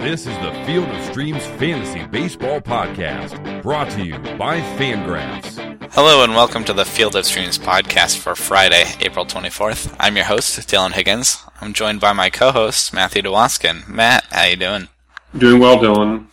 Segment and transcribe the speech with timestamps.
[0.00, 5.92] This is the Field of Streams Fantasy Baseball Podcast, brought to you by Fangraphs.
[5.92, 9.94] Hello and welcome to the Field of Streams podcast for Friday, April 24th.
[10.00, 11.44] I'm your host, Dylan Higgins.
[11.60, 13.86] I'm joined by my co-host, Matthew DeWaskin.
[13.88, 14.88] Matt, how you doing?
[15.36, 16.28] Doing well, Dylan.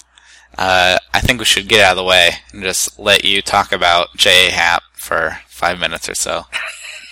[0.57, 3.73] Uh, I think we should get out of the way and just let you talk
[3.73, 4.49] about J.A.
[4.49, 6.45] Happ for five minutes or so.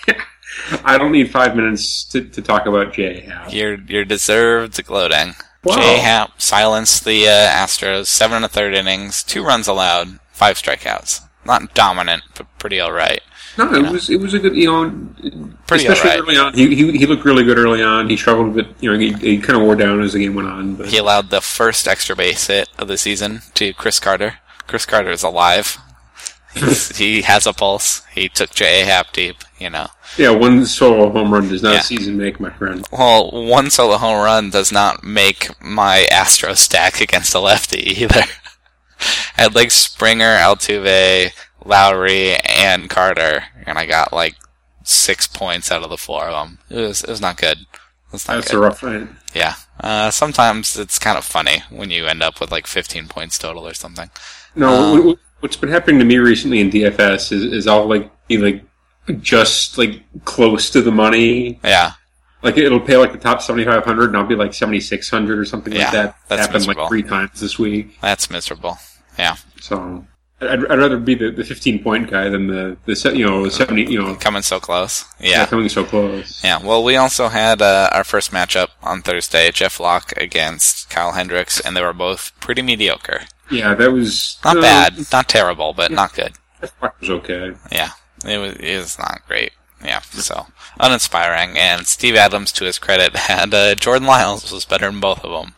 [0.86, 3.20] I don't need five minutes to, to talk about J.
[3.20, 3.52] Happ.
[3.52, 5.34] You're, you're deserved gloating.
[5.66, 5.96] Wow.
[6.00, 11.22] Happ silenced the uh, Astros, seven and a third innings, two runs allowed, five strikeouts.
[11.44, 13.20] Not dominant, but pretty alright.
[13.58, 14.90] No, it was it was a good you know,
[15.66, 16.20] Pretty especially alright.
[16.20, 16.52] early on.
[16.54, 18.10] He, he he looked really good early on.
[18.10, 20.34] He struggled a bit, you know, he, he kind of wore down as the game
[20.34, 20.74] went on.
[20.76, 24.38] But He allowed the first extra base hit of the season to Chris Carter.
[24.66, 25.78] Chris Carter is alive.
[26.96, 28.02] He has a pulse.
[28.12, 28.86] He took J.A.
[28.86, 29.88] Happ deep, you know.
[30.16, 31.80] Yeah, one solo home run does not Yeah.
[31.80, 32.86] season make, my friend.
[32.90, 38.22] Well, one solo home run does not make my Astro stack against a lefty either.
[39.36, 41.32] I had like Springer, Altuve,
[41.64, 44.34] Lowrie, and Carter, and I got like
[44.84, 46.58] six points out of the four of them.
[46.70, 47.58] It was it was not good.
[48.12, 48.56] Was not That's good.
[48.56, 49.08] a rough night.
[49.34, 49.54] Yeah.
[49.80, 53.66] Uh, sometimes it's kind of funny when you end up with like 15 points total
[53.66, 54.08] or something.
[54.54, 58.10] No, Um, what- what's been happening to me recently in DFS is is all like
[58.28, 58.64] be like
[59.20, 61.58] just like close to the money.
[61.64, 61.92] Yeah.
[62.42, 65.08] Like it'll pay like the top seventy five hundred, and I'll be like seventy six
[65.10, 66.16] hundred or something Yeah, like that.
[66.28, 66.82] that's happened miserable.
[66.82, 67.98] like three times this week.
[68.00, 68.78] That's miserable.
[69.18, 69.36] Yeah.
[69.60, 70.04] So
[70.40, 73.48] I'd, I'd rather be the, the 15 point guy than the, the se- you know
[73.48, 75.04] 70 you know Coming so close.
[75.18, 75.30] yeah.
[75.30, 75.46] Yeah.
[75.46, 76.44] coming so close.
[76.44, 76.62] Yeah.
[76.62, 81.58] Well, we also had uh, our first matchup on Thursday Jeff Locke against Kyle Hendricks,
[81.58, 83.22] and they were both pretty mediocre.
[83.50, 84.98] Yeah, that was Not uh, bad.
[85.10, 86.32] Not terrible, but not good.
[86.60, 87.52] That fuck was okay.
[87.72, 87.90] Yeah.
[88.26, 89.52] It was, it was not great.
[89.84, 90.00] Yeah.
[90.00, 90.46] So,
[90.80, 91.56] uninspiring.
[91.58, 95.30] And Steve Adams, to his credit, had uh, Jordan Lyles was better than both of
[95.30, 95.54] them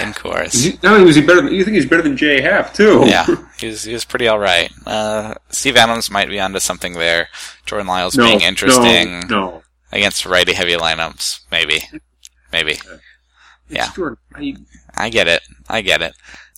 [0.00, 0.54] in course.
[0.54, 2.40] Is he, was he better than you think he's better than J.
[2.40, 3.04] Happ too.
[3.06, 3.26] yeah,
[3.58, 4.70] he was he was pretty all right.
[4.86, 7.28] Uh, Steve Adams might be onto something there.
[7.66, 9.62] Jordan Lyles no, being interesting No, no.
[9.92, 11.82] against righty heavy lineups, maybe,
[12.52, 12.72] maybe.
[12.72, 12.86] It's
[13.68, 13.90] Yeah.
[13.92, 14.18] Jordan.
[14.34, 14.54] I,
[14.96, 15.42] I get it.
[15.68, 16.14] I get it.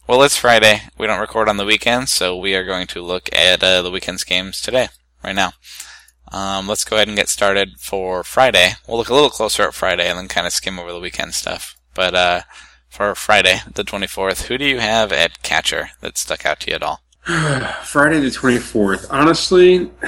[0.09, 0.81] Well, it's Friday.
[0.99, 3.91] We don't record on the weekend, so we are going to look at uh, the
[3.91, 4.89] weekend's games today,
[5.23, 5.53] right now.
[6.31, 8.73] Um, let's go ahead and get started for Friday.
[8.89, 11.35] We'll look a little closer at Friday and then kind of skim over the weekend
[11.35, 11.77] stuff.
[11.95, 12.41] But uh,
[12.89, 16.77] for Friday, the 24th, who do you have at catcher that stuck out to you
[16.77, 17.01] at all?
[17.85, 19.07] Friday the 24th.
[19.11, 19.91] Honestly,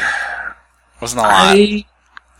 [1.01, 1.33] Wasn't a lot.
[1.33, 1.85] I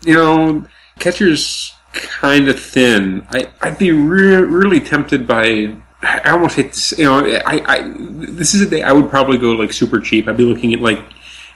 [0.01, 0.65] you know
[0.99, 3.25] catcher's kind of thin.
[3.29, 5.75] I I'd be re- really tempted by.
[6.01, 6.97] I almost hate this.
[6.97, 10.27] You know, I, I this is a day I would probably go like super cheap.
[10.27, 10.99] I'd be looking at like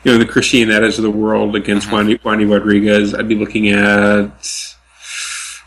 [0.04, 2.24] you know the Christianetas of the world against Mm-hmm.
[2.24, 3.14] Juan, Juan Rodriguez.
[3.14, 4.32] I'd be looking at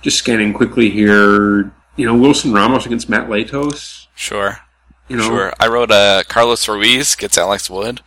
[0.02, 1.72] just scanning quickly here.
[1.96, 4.06] You know, Wilson Ramos against Matt Latos.
[4.14, 4.58] Sure.
[5.08, 5.52] You know, Sure.
[5.60, 8.00] I wrote uh, Carlos Ruiz gets Alex Wood.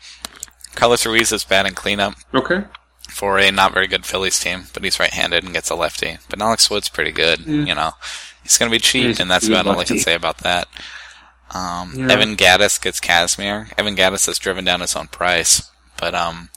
[0.74, 2.63] Carlos Ruiz is batting cleanup okay.
[3.09, 6.18] for a not very good Phillies team, but he's right-handed and gets a lefty.
[6.30, 7.46] But Alex Wood's pretty good.
[7.46, 7.92] You know,
[8.44, 10.68] he's going to be cheap, and that's about all I can say about that.
[11.53, 12.12] Um, Yeah.
[12.12, 13.72] Evan Gattis gets Kazmir.
[13.78, 15.69] Evan Gattis has driven down his own price,
[16.05, 16.49] but um,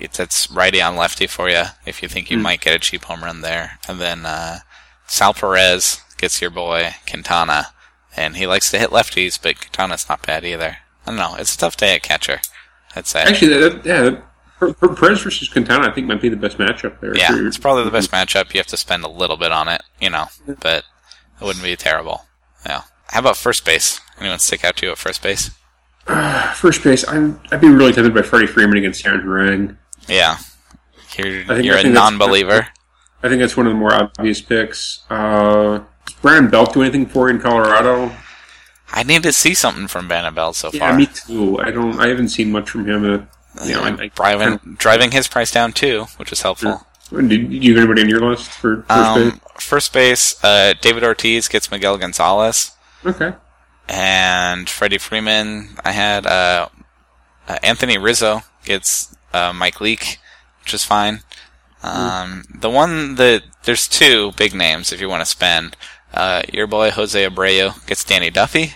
[0.00, 2.42] it's, it's righty on lefty for you if you think you Hmm.
[2.44, 3.78] might get a cheap home run there.
[3.86, 4.60] And then uh,
[5.06, 7.66] Sal Perez gets your boy Quintana,
[8.16, 10.78] and he likes to hit lefties, but Quintana's not bad either.
[11.06, 11.34] I don't know.
[11.38, 12.40] It's a tough day at catcher.
[12.96, 13.22] I'd say.
[13.22, 14.20] Actually, that, yeah,
[14.58, 17.14] Per- Per- Perez versus Quintana, I think might be the best matchup there.
[17.16, 18.54] Yeah, it's probably the best matchup.
[18.54, 20.84] You have to spend a little bit on it, you know, but
[21.40, 22.22] it wouldn't be terrible.
[22.64, 22.82] Yeah.
[23.08, 24.00] How about first base?
[24.18, 25.50] Anyone stick out to you at first base?
[26.54, 29.76] First base, I'm, I'd be really tempted by Freddie Freeman against Aaron Harang.
[30.08, 30.38] Yeah.
[31.16, 32.66] You're, think- you're I a think that's- non-believer.
[33.24, 35.04] I think that's one of the more obvious picks.
[35.08, 38.10] Uh, does Brandon Belt do anything for you in Colorado?
[38.92, 40.98] I need to see something from Vanabelle so Yeah, far.
[40.98, 41.60] me too.
[41.60, 42.00] I don't.
[42.00, 43.04] I haven't seen much from him.
[43.04, 46.84] Uh, you know, I, I, driving, driving his price down too, which is helpful.
[47.12, 51.04] Did, did you have anybody on your list for first Um, first base, uh, David
[51.04, 52.72] Ortiz gets Miguel Gonzalez.
[53.06, 53.34] Okay.
[53.88, 55.70] And Freddie Freeman.
[55.84, 56.68] I had uh,
[57.48, 60.18] uh, Anthony Rizzo gets uh, Mike Leake,
[60.60, 61.20] which is fine.
[61.82, 65.76] Um, the one that there's two big names if you want to spend.
[66.14, 68.74] Uh, your boy Jose Abreu gets Danny Duffy.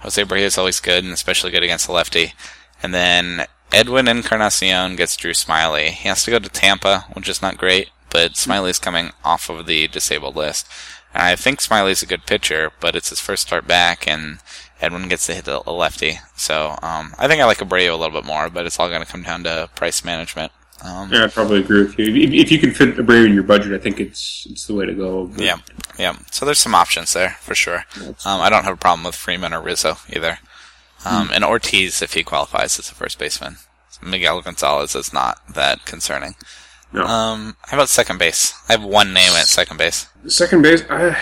[0.00, 2.34] Jose Abreu is always good, and especially good against the lefty.
[2.82, 5.88] And then Edwin Encarnacion gets Drew Smyly.
[5.88, 9.66] He has to go to Tampa, which is not great, but Smyly's coming off of
[9.66, 10.68] the disabled list.
[11.12, 14.38] And I think Smyly's a good pitcher, but it's his first start back, and
[14.80, 16.20] Edwin gets to hit a lefty.
[16.36, 19.04] So um, I think I like Abreu a little bit more, but it's all going
[19.04, 20.52] to come down to price management.
[20.84, 22.06] Um, Yeah, I'd probably agree with you.
[22.06, 24.86] If, if you can fit Abreu in your budget, I think it's it's the way
[24.86, 25.26] to go.
[25.26, 25.56] But- Yeah,
[25.98, 26.16] yeah.
[26.30, 27.84] So there's some options there for sure.
[28.24, 30.38] Um, I don't have a problem with Freeman or Rizzo either.
[31.04, 33.56] Um, And Ortiz, if he qualifies as a first baseman.
[34.02, 36.34] Miguel Gonzalez is not that concerning.
[36.94, 37.04] No.
[37.04, 38.54] Um, how about second base?
[38.68, 40.06] I have one name at second base.
[40.28, 41.16] Second base, I,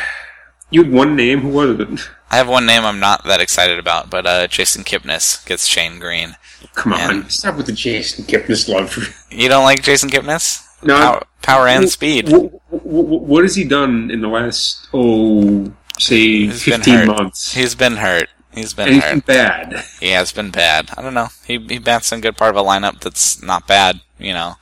[0.70, 1.40] you had one name.
[1.40, 2.10] Who was it?
[2.30, 5.98] I have one name I'm not that excited about, but uh, Jason Kipnis gets Shane
[5.98, 6.36] Greene.
[6.74, 8.96] Come on, And- stop with the Jason Kipnis love.
[9.30, 10.62] You don't like Jason Kipnis?
[10.84, 12.28] No, Power, power and speed.
[12.28, 17.52] What, what has he done in the last oh say He's fifteen months?
[17.54, 18.28] He's been hurt.
[18.54, 19.10] He's been he's hurt.
[19.10, 19.84] been bad.
[19.98, 20.90] He has been bad.
[20.96, 21.28] I don't know.
[21.46, 24.56] He he bats in good part of a lineup that's not bad, you know.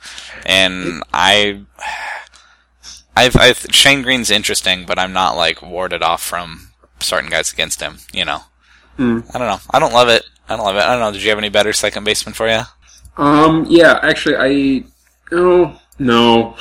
[0.45, 1.61] And I,
[3.15, 7.81] I've, i Shane Greene's interesting, but I'm not like warded off from starting guys against
[7.81, 7.97] him.
[8.13, 8.39] You know.
[8.95, 9.19] Hmm.
[9.33, 9.59] I don't know.
[9.71, 10.23] I don't love it.
[10.47, 10.83] I don't love it.
[10.83, 11.11] I don't know.
[11.11, 12.61] Did you have any better second baseman for you?
[13.17, 14.83] Um, yeah, actually, I
[15.33, 16.55] oh no,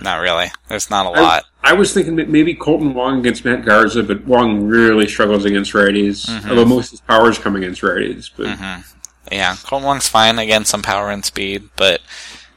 [0.00, 0.50] Not really.
[0.68, 1.44] There's not a lot.
[1.64, 5.72] I was thinking that maybe Kolten Wong against Matt Garza, but Wong really struggles against
[5.72, 6.26] righties.
[6.26, 6.50] Mm-hmm.
[6.50, 8.46] Although most of his powers come against righties, but
[9.30, 10.38] Yeah, Kolten Wong's fine.
[10.38, 12.00] against some power and speed, but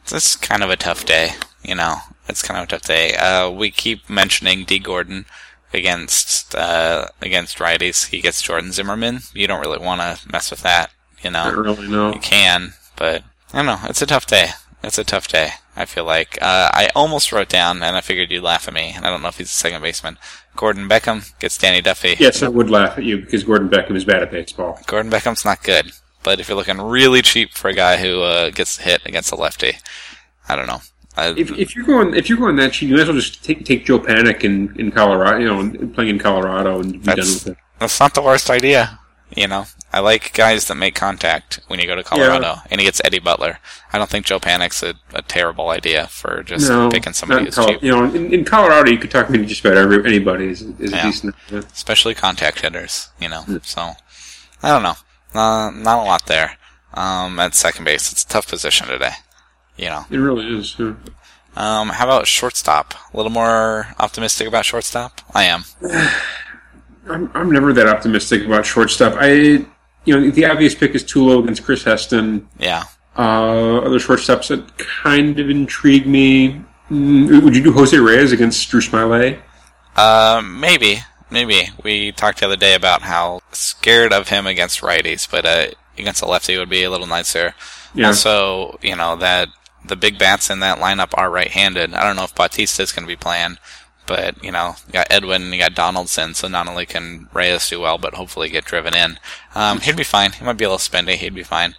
[0.03, 1.31] it's kind of a tough day.
[1.63, 1.97] You know,
[2.27, 3.15] it's kind of a tough day.
[3.15, 4.79] Uh, we keep mentioning D.
[4.79, 5.25] Gordon
[5.73, 8.07] against uh, against righties.
[8.07, 9.19] He gets Jordan Zimmermann.
[9.33, 10.91] You don't really want to mess with that.
[11.21, 12.13] You I don't know, really know.
[12.13, 13.23] you can, but
[13.53, 13.79] I don't know.
[13.89, 14.49] It's a tough day.
[14.83, 15.49] It's a tough day.
[15.75, 18.93] I feel like uh, I almost wrote down, and I figured you'd laugh at me.
[18.95, 20.17] And I don't know if he's a second baseman.
[20.55, 22.15] Gordon Beckham gets Danny Duffy.
[22.17, 24.79] Yes, I would laugh at you because Gordon Beckham is bad at baseball.
[24.87, 25.91] Gordon Beckham's not good,
[26.23, 29.35] but if you're looking really cheap for a guy who uh, gets hit against a
[29.35, 29.73] lefty,
[30.47, 30.81] I don't know.
[31.17, 33.43] I, If, if you're going if you're going that cheap, you might as well just
[33.43, 36.99] take take Joe Panik in, in Colorado, you know, and playing in Colorado and be
[36.99, 37.57] done with it.
[37.79, 38.99] that's not the worst idea.
[39.35, 42.85] You know, I like guys that make contact when you go to Colorado, and he
[42.85, 43.59] gets Eddie Butler.
[43.91, 47.55] I don't think Joe Panik's a, a terrible idea for just No, picking somebody who's
[47.55, 50.47] Col- cheap, You know, in, in Colorado, you could talk to just about every, anybody
[50.47, 50.99] is, is Yeah.
[50.99, 51.35] a decent.
[51.51, 51.59] Yeah.
[51.73, 53.09] especially contact hitters.
[53.19, 53.91] You know, so
[54.63, 54.95] I don't know.
[55.33, 56.57] Uh, not a lot there.
[56.93, 59.11] Um, at second base, it's a tough position today.
[59.75, 60.75] You know, It really is.
[60.79, 60.93] Yeah.
[61.57, 62.93] um, how about shortstop?
[63.13, 65.19] A little more optimistic about shortstop.
[65.33, 65.65] I am.
[67.09, 69.15] I'm I'm never that optimistic about shortstop.
[69.17, 69.65] I you
[70.07, 72.47] know the obvious pick is Tulo against Chris Heston.
[72.59, 72.83] Yeah.
[73.17, 76.61] Uh, other shortstops that kind of intrigue me.
[76.91, 79.39] Mm, would you do Jose Reyes against Drew Smyly?
[79.95, 80.99] Uh, maybe,
[81.31, 81.69] maybe.
[81.81, 85.67] We talked the other day about how scared of him against righties, but uh,
[85.97, 87.55] against a lefty would be a little nicer.
[87.93, 88.07] Yeah.
[88.07, 89.47] Also, you know that
[89.87, 91.93] the big bats in that lineup are right-handed.
[91.93, 93.57] I don't know if Bautista is going to be playing,
[94.05, 97.79] but you know, you got Edwin, you got Donaldson, so not only can Reyes do
[97.79, 99.19] well, but hopefully get driven in.
[99.53, 100.31] Um, he'd be fine.
[100.31, 101.15] He might be a little spendy.
[101.15, 101.75] He'd be fine.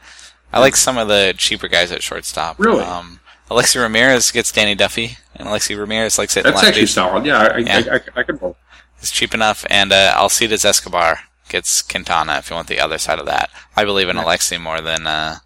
[0.53, 2.59] I like some of the cheaper guys at shortstop.
[2.59, 2.83] Really?
[2.83, 3.21] Um,
[3.51, 7.25] Alexei Ramirez gets Danny Duffy, and Alexei Ramirez likes hitting That's actually solid.
[7.25, 7.83] Yeah, I, Yeah.
[7.91, 8.57] I, I, I could roll.
[8.99, 13.19] It's cheap enough, and uh, Alcides Escobar gets Quintana if you want the other side
[13.19, 13.51] of that.
[13.77, 15.37] I believe in Alexei more than uh,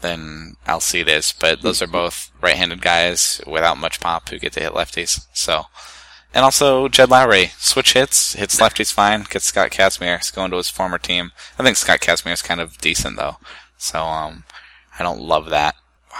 [0.00, 4.72] than Alcides, but those are both right-handed guys without much pop who get to hit
[4.72, 5.26] lefties.
[5.32, 5.64] So,
[6.34, 10.70] and also Jed Lowrie switch hits, hits lefties fine, gets Scott Kazmir going to his
[10.70, 11.32] former team.
[11.58, 13.36] I think Scott Kazmir is kind of decent though,
[13.76, 14.44] so um,
[14.98, 15.74] I don't love that.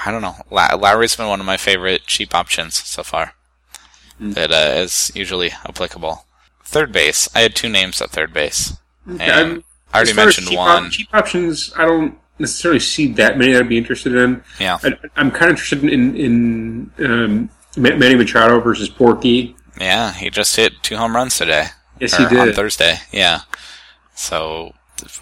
[0.05, 0.37] I don't know.
[0.51, 3.35] Lowrie's been one of my favorite cheap options so far.
[4.21, 6.25] That uh, is usually applicable.
[6.65, 7.29] Third base.
[7.35, 8.77] I had two names at third base.
[9.07, 9.65] And I'm-
[9.95, 10.85] already as far as mentioned cheap one.
[10.87, 14.43] Op- cheap options, I don't necessarily see that many that I'd be interested in.
[14.61, 14.79] Yeah.
[14.83, 19.57] I, I'm kind of interested in in um, Manny Machado versus Porky.
[19.81, 21.67] Yeah, he just hit two home runs today.
[22.01, 22.39] Yes, he did.
[22.39, 23.41] On Thursday, yeah.
[24.15, 24.73] So,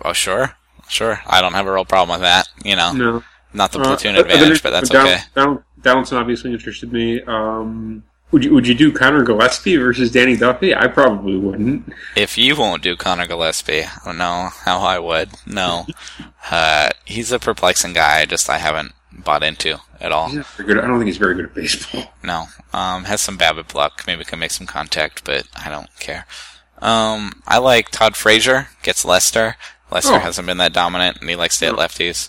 [0.04, 0.52] oh, sure.
[0.88, 1.20] Sure.
[1.26, 2.48] I don't have a real problem with that.
[2.64, 5.18] You know, No, not the Uh, platoon than- advantage, but that's okay.
[5.34, 7.20] Don- Donaldson obviously interested me.
[7.22, 10.74] Um, would you would you do Conor Gillaspie versus Danny Duffy?
[10.74, 11.92] I probably wouldn't.
[12.16, 15.30] If you won't do Conor Gillaspie, I don't know how I would.
[15.46, 15.86] No.
[16.50, 18.20] uh, he's a perplexing guy.
[18.20, 18.92] I just I haven't
[19.24, 20.28] bought into at all.
[20.28, 20.78] He's not very good.
[20.78, 22.12] I don't think he's very good at baseball.
[22.22, 22.46] No.
[22.72, 24.02] Um, has some BABIP luck.
[24.06, 26.26] Maybe can make some contact, but I don't care.
[26.82, 28.68] Um, I like Todd Frazier.
[28.82, 29.56] Gets Lester.
[29.90, 30.18] Lester Oh.
[30.18, 32.28] hasn't been that dominant, and he likes to hit lefties.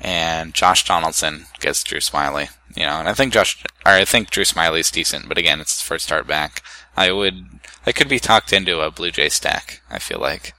[0.00, 2.50] And Josh Donaldson gets Drew Smyly.
[2.76, 5.78] You know, and I think Josh, or I think Drew Smyly's decent, but again, it's
[5.80, 6.62] his first start back.
[6.96, 7.46] I would,
[7.86, 9.80] I could be talked into a Blue Jay stack.
[9.90, 10.52] I feel like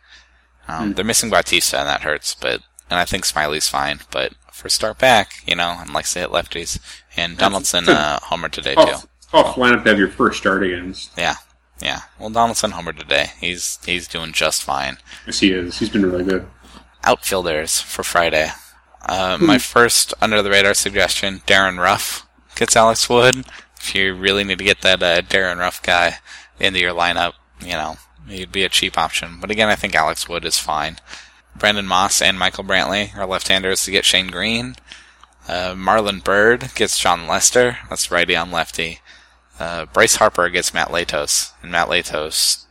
[0.68, 2.34] um, they're missing Bautista, and that hurts.
[2.34, 6.19] But and I think Smyly's fine, but for start back, you know, and likes to
[6.19, 6.79] hit lefties.
[7.15, 8.86] And Donaldson uh, homer today too.
[8.86, 11.12] Tough, tough lineup to have your first start against.
[11.17, 11.36] Yeah,
[11.81, 12.01] yeah.
[12.19, 13.27] Well, Donaldson homer today.
[13.39, 14.98] He's he's doing just fine.
[15.25, 15.79] Yes, he is.
[15.79, 16.48] He's been really good.
[17.03, 18.50] Outfielders for Friday.
[19.01, 23.46] Uh, my first under the radar suggestion: Darin Ruf gets Alex Wood.
[23.79, 26.17] If you really need to get that uh, Darin Ruf guy
[26.60, 27.96] into your lineup, you know,
[28.27, 29.38] he'd be a cheap option.
[29.39, 30.98] But again, I think Alex Wood is fine.
[31.56, 34.75] Brandon Moss and Michael Brantley are left-handers to get Shane Greene.
[35.48, 37.77] Uh, Marlon Byrd gets Jon Lester.
[37.89, 39.00] That's righty on lefty.
[39.60, 42.65] Uh, Bryce Harper gets Matt Latos, and Matt Latos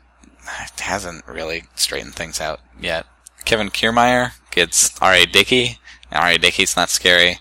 [0.78, 3.04] hasn't really straightened things out yet.
[3.44, 5.26] Kevin Kiermaier gets R.A.
[5.26, 5.78] Dickey.
[6.10, 6.38] R.A.
[6.38, 7.38] Dickey's not scary.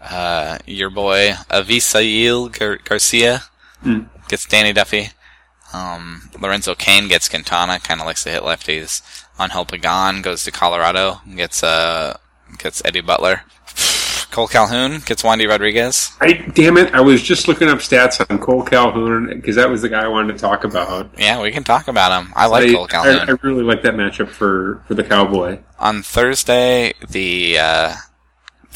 [0.00, 3.42] Uh, your boy Avisail Gar- Garcia
[3.84, 4.08] Mm.
[4.28, 5.10] gets Danny Duffy.
[5.72, 9.02] Um, Lorenzo Cain gets Quintana, kind of likes to hit lefties.
[9.40, 12.18] Angel Pagan goes to Colorado, gets uh,
[12.58, 13.42] gets Eddie Butler.
[14.30, 16.10] Cole Calhoun gets Wandy Rodriguez.
[16.20, 16.94] I damn it!
[16.94, 20.08] I was just looking up stats on Cole Calhoun because that was the guy I
[20.08, 21.10] wanted to talk about.
[21.18, 22.32] Yeah, we can talk about him.
[22.34, 23.28] I like I, Cole Calhoun.
[23.28, 25.58] I, I really like that matchup for, for the Cowboy.
[25.78, 27.94] On Thursday, the uh,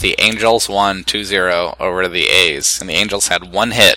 [0.00, 3.96] the Angels won 2-0 over the A's, and the Angels had one hit,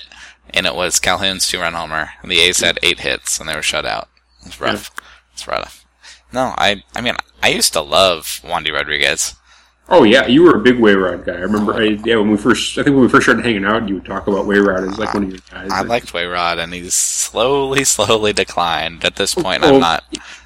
[0.53, 2.09] and it was Calhoun's two-run homer.
[2.21, 4.09] And the A's had eight hits, and they were shut out.
[4.45, 4.91] It's rough.
[5.33, 5.85] It's rough.
[6.31, 9.35] No, I I mean I used to love Wandy Rodriguez.
[9.91, 11.31] Oh yeah, you were a big Wayrod guy.
[11.33, 11.73] I remember.
[11.73, 14.05] I, yeah, when we first, I think when we first started hanging out, you would
[14.05, 15.71] talk about Wayrod as like one of your guys.
[15.71, 19.03] I liked Wayrod, and he's slowly, slowly declined.
[19.03, 20.03] At this point, Oh, I'm not.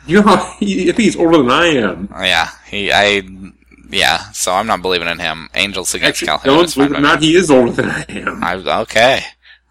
[0.08, 2.08] You know, how- I think he's older than I am.
[2.22, 3.22] Yeah, he, I,
[3.90, 4.32] yeah.
[4.32, 5.50] So I'm not believing in him.
[5.56, 6.56] Angels against Actually, Calhoun.
[6.64, 7.28] don't believe it or not, me.
[7.28, 8.42] he is older than I am.
[8.42, 9.24] I, okay,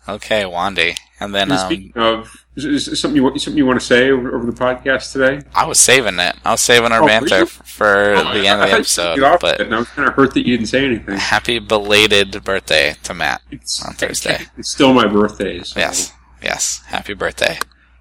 [0.09, 3.67] okay, Wandy, and then And um, Speaking of, is, is something you want- something you
[3.67, 5.41] want to say over, over the podcast today?
[5.55, 6.37] I was saving it.
[6.45, 9.15] I was saving our Oh, banter f- for Oh, the end of the episode.
[9.15, 11.17] you got off But it, I was kind of hurt that you didn't say anything.
[11.17, 14.39] happy belated birthday to Matt It's, on Thursday.
[14.59, 15.63] It's still my birthday.
[15.63, 15.81] So.
[15.81, 16.83] Yes, yes.
[16.87, 17.59] Happy birthday.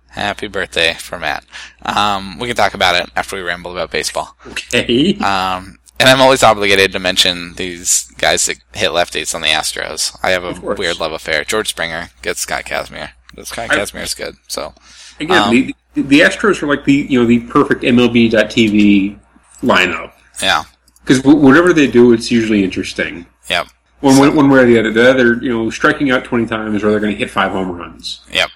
[0.10, 1.46] Happy birthday for Matt.
[1.84, 4.36] Um, we can talk about it after we ramble about baseball.
[4.48, 5.16] Okay.
[5.20, 10.18] Um, and I'm always obligated to mention these guys that hit lefties on the Astros.
[10.24, 11.44] I have a weird love affair.
[11.44, 13.12] George Springer gets Scott Kazmir.
[13.44, 14.36] Scott Kazmir is good.
[14.48, 14.74] So
[15.20, 19.18] Again, um, the, the Astros are like the you know the perfect MLB.TV
[19.62, 20.64] lineup yeah,
[21.04, 23.26] because whatever they do, it's usually interesting.
[23.50, 23.68] yep,
[24.00, 26.84] One, one, one way or the other, they're either you know striking out twenty times
[26.84, 28.22] or they're going to hit five home runs.
[28.32, 28.50] yep.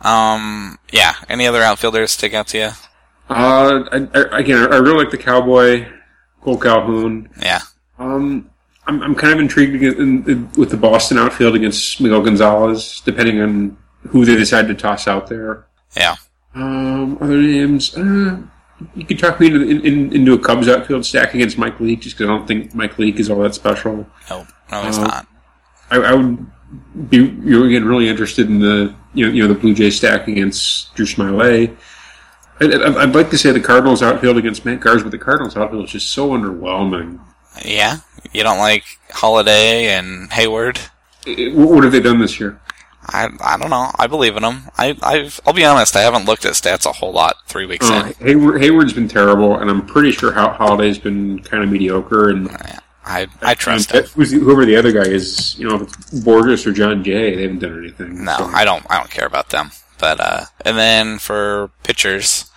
[0.00, 1.14] Um, yeah.
[1.28, 2.70] Any other outfielders stick out to you?
[3.28, 5.86] Uh, I, I, again, I really like the Cowboy,
[6.42, 7.28] Cole Calhoun.
[7.42, 7.60] Yeah,
[7.98, 8.50] Um,
[8.86, 13.40] I'm, I'm kind of intrigued in, in, with the Boston outfield against Miguel Gonzalez, depending
[13.40, 13.76] on
[14.08, 15.66] who they decide to toss out there.
[15.96, 16.16] yeah.
[16.54, 18.38] Um, other names, uh,
[18.96, 22.00] you could talk me into, in, in, into a Cubs outfield stack against Mike Leake,
[22.00, 24.04] just because I don't think Mike Leake is all that special.
[24.28, 25.26] No, no, he's Uh, not.
[25.92, 26.44] I, I would
[27.08, 30.26] be you again really interested in the you know you know the Blue Jay stack
[30.26, 31.76] against Drew Smyly.
[32.60, 35.56] I'd, I'd I'd like to say the Cardinals outfield against Matt Garza, but the Cardinals
[35.56, 37.20] outfield is just so underwhelming.
[37.64, 37.98] Yeah,
[38.32, 40.88] you don't like Holliday and Heyward.
[41.26, 42.60] It- what have they done this year?
[43.08, 43.90] I I don't know.
[43.98, 44.64] I believe in them.
[44.78, 45.96] I I've, I'll be honest.
[45.96, 48.26] I haven't looked at stats a whole lot three weeks Uh, in.
[48.26, 52.28] Heyward, Heyward's been terrible, and I'm pretty sure Ho- Holliday's been kind of mediocre.
[52.28, 52.50] And
[53.04, 54.04] I I trust him.
[54.04, 57.60] whoever the other guy is, you know, if it's Bourjos or Jon Jay, they haven't
[57.60, 58.22] done anything.
[58.24, 58.84] No, So- I don't.
[58.90, 59.70] I don't care about them.
[59.98, 62.49] But uh, and then for pitchers,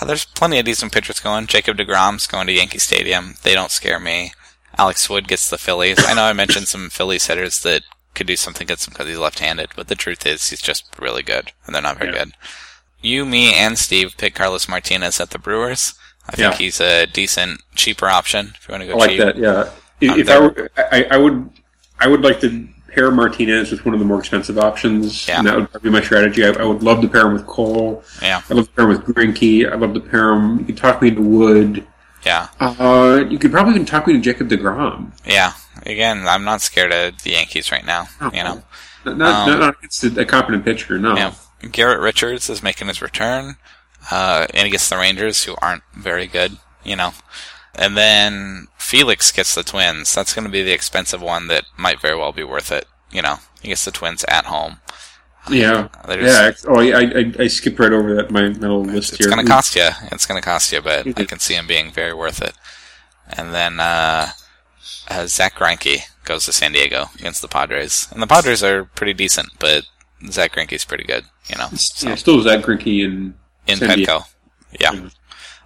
[0.00, 1.46] uh, there's plenty of decent pitchers going.
[1.46, 3.36] Jacob Degrom's going to Yankee Stadium.
[3.42, 4.32] They don't scare me.
[4.78, 5.96] Alex Wood gets the Phillies.
[6.06, 7.82] I know I mentioned some Phillies hitters that
[8.14, 11.22] could do something against him because he's left-handed, but the truth is he's just really
[11.22, 12.24] good, and they're not very Yeah.
[12.24, 12.32] good.
[13.02, 15.94] You, me, and Steve pick Carlos Martinez at the Brewers.
[16.28, 16.58] I think Yeah.
[16.58, 19.18] he's a decent, cheaper option if you want to go I like cheap.
[19.20, 19.36] that.
[19.38, 19.70] Yeah.
[20.00, 21.50] If, Um, if I, were, I, I would,
[21.98, 25.26] I would like to pair Martinez with one of the more expensive options.
[25.28, 25.38] Yeah.
[25.38, 26.44] And that would be my strategy.
[26.44, 28.02] I, I would love to pair him with Cole.
[28.22, 29.70] Yeah, I'd love to pair him with Greinke.
[29.72, 30.58] I'd love to pair him.
[30.60, 31.86] You could talk me into Wood.
[32.24, 35.12] yeah, Uh, you could probably even talk me to Jacob Degrom.
[35.26, 35.52] yeah.
[35.86, 38.06] Again, I'm not scared of the Yankees right now.
[38.34, 38.62] You know.
[39.06, 40.98] Not, not, Um, not against a, competent pitcher.
[40.98, 41.16] No.
[41.16, 41.32] Yeah.
[41.72, 43.56] Garrett Richards is making his return,
[44.10, 47.12] uh, and he gets the Rangers, who aren't very good, you know.
[47.74, 50.14] And then Felix gets the Twins.
[50.14, 53.22] That's going to be the expensive one that might very well be worth it, you
[53.22, 53.36] know.
[53.62, 54.80] He gets the Twins at home.
[55.50, 55.88] Yeah.
[56.06, 56.70] There's- Yeah.
[56.72, 58.30] Oh, I, I, I skipped right over that.
[58.30, 59.26] My, my little list It's here.
[59.28, 59.88] It's going to cost you.
[60.12, 62.54] It's going to cost you, but I can see him being very worth it.
[63.28, 64.28] And then uh,
[65.08, 69.14] uh, Zach Greinke goes to San Diego against the Padres, and the Padres are pretty
[69.14, 69.84] decent, but
[70.30, 71.68] Zach Greinke's pretty good, you know.
[71.74, 72.08] So.
[72.08, 73.34] Yeah, still Zach Greinke in
[73.66, 74.18] in San Diego.
[74.18, 74.24] Petco.
[74.80, 75.08] Yeah.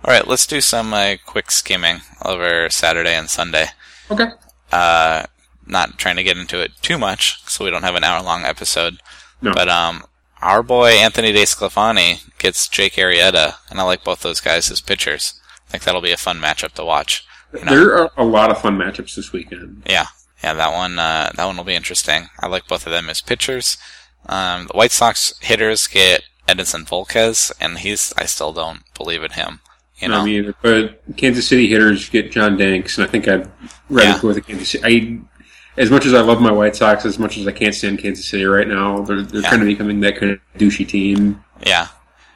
[0.05, 3.69] All right, let's do some uh, quick skimming over Saturday and Sunday.
[4.11, 4.27] Okay.
[4.71, 5.25] Uh,
[5.67, 8.99] not trying to get into it too much, so we don't have an hour-long episode.
[9.41, 9.55] No.
[9.55, 10.05] But um,
[10.43, 15.41] our boy Anthony DeSclafani gets Jake Arrieta, and I like both those guys as pitchers.
[15.69, 17.27] I think that'll be a fun matchup to watch.
[17.55, 17.75] You know?
[17.75, 19.85] There are a lot of fun matchups this weekend.
[19.89, 20.09] Yeah,
[20.43, 22.29] yeah, that one uh, that one will be interesting.
[22.41, 23.79] I like both of them as pitchers.
[24.27, 29.31] Um, the White Sox hitters get Edinson Volquez, and he's I still don't believe in
[29.31, 29.61] him.
[30.05, 33.51] You know, I mean, but Kansas City hitters get John Danks, and I think I'd
[33.91, 34.19] rather Yeah.
[34.21, 34.85] go with the Kansas City.
[34.85, 37.99] I, as much as I love my White Sox, as much as I can't stand
[37.99, 39.51] Kansas City right now, they're, they're Yeah.
[39.51, 41.43] kind of becoming that kind of douchey team.
[41.67, 41.89] yeah,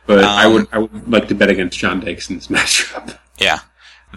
[0.07, 3.17] But I Um, would I would like to bet against John Danks in this matchup.
[3.39, 3.59] yeah.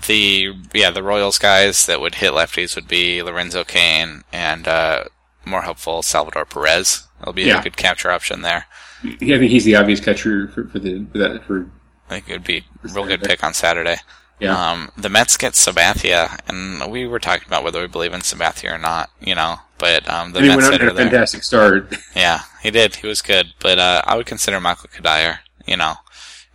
[0.07, 5.03] The yeah the Royals guys that would hit lefties would be Lorenzo Cain and uh,
[5.45, 7.07] more helpful Salvador Perez.
[7.21, 7.59] It'll be Yeah.
[7.59, 8.65] a good capture option there.
[9.03, 11.65] Yeah, I think he's the obvious catcher for, for the for that for
[12.11, 13.95] I think it would be a real good pick on Saturday.
[14.39, 14.71] yeah.
[14.71, 18.73] Um, the Mets get Sabathia, and we were talking about whether we believe in Sabathia
[18.73, 19.59] or not, you know.
[19.77, 21.95] But um, the and he Mets went out had a fantastic start.
[22.15, 22.97] yeah, he did.
[22.97, 25.95] He was good, but uh, I would consider Michael Cuddyer, you know,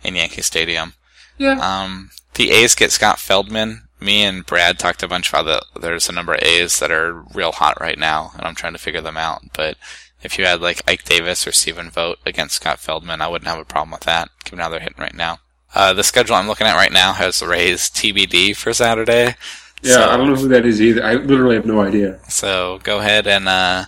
[0.03, 0.93] in Yankee Stadium.
[1.39, 1.59] Yeah.
[1.59, 3.87] Um, the A's get Scott Feldman.
[3.99, 5.79] Me and Brad talked a bunch about the.
[5.79, 8.79] There's a number of A's that are real hot right now, and I'm trying to
[8.79, 9.41] figure them out.
[9.55, 9.75] But
[10.21, 13.59] if you had like Ike Davis or Stephen Vogt against Scott Feldman, I wouldn't have
[13.59, 15.39] a problem with that, given how they're hitting right now.
[15.75, 19.35] Uh, the schedule I'm looking at right now has Rays TBD for Saturday.
[19.83, 21.03] Yeah, So- I don't know who that is either.
[21.03, 22.19] I literally have no idea.
[22.29, 23.85] So go ahead and uh,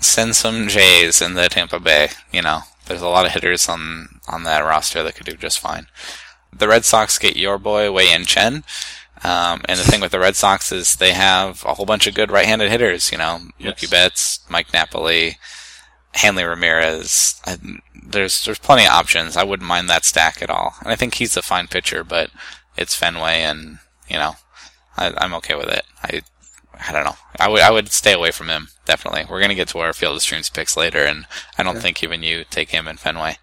[0.00, 2.08] send some Jays in the Tampa Bay.
[2.32, 5.60] You know, there's a lot of hitters on on that roster that could do just
[5.60, 5.86] fine.
[6.52, 8.64] The Red Sox get your boy Wei Yin Chen.
[9.22, 12.14] Um, and the thing with the Red Sox is they have a whole bunch of
[12.14, 13.10] good right-handed hitters.
[13.10, 13.74] You know, Yes.
[13.80, 15.38] Mookie Betts, Mike Napoli,
[16.14, 17.40] Hanley Ramirez.
[17.46, 17.58] I,
[18.06, 19.36] there's there's plenty of options.
[19.36, 20.74] I wouldn't mind that stack at all.
[20.80, 22.30] And I think he's a fine pitcher, but
[22.76, 23.78] it's Fenway, and
[24.08, 24.34] you know,
[24.96, 25.84] I, I'm okay with it.
[26.02, 26.22] I
[26.88, 27.16] I don't know.
[27.38, 29.24] I would I would stay away from him definitely.
[29.28, 31.26] We're gonna get to our field of streams picks later, and
[31.58, 33.36] I don't think even you take him in Fenway.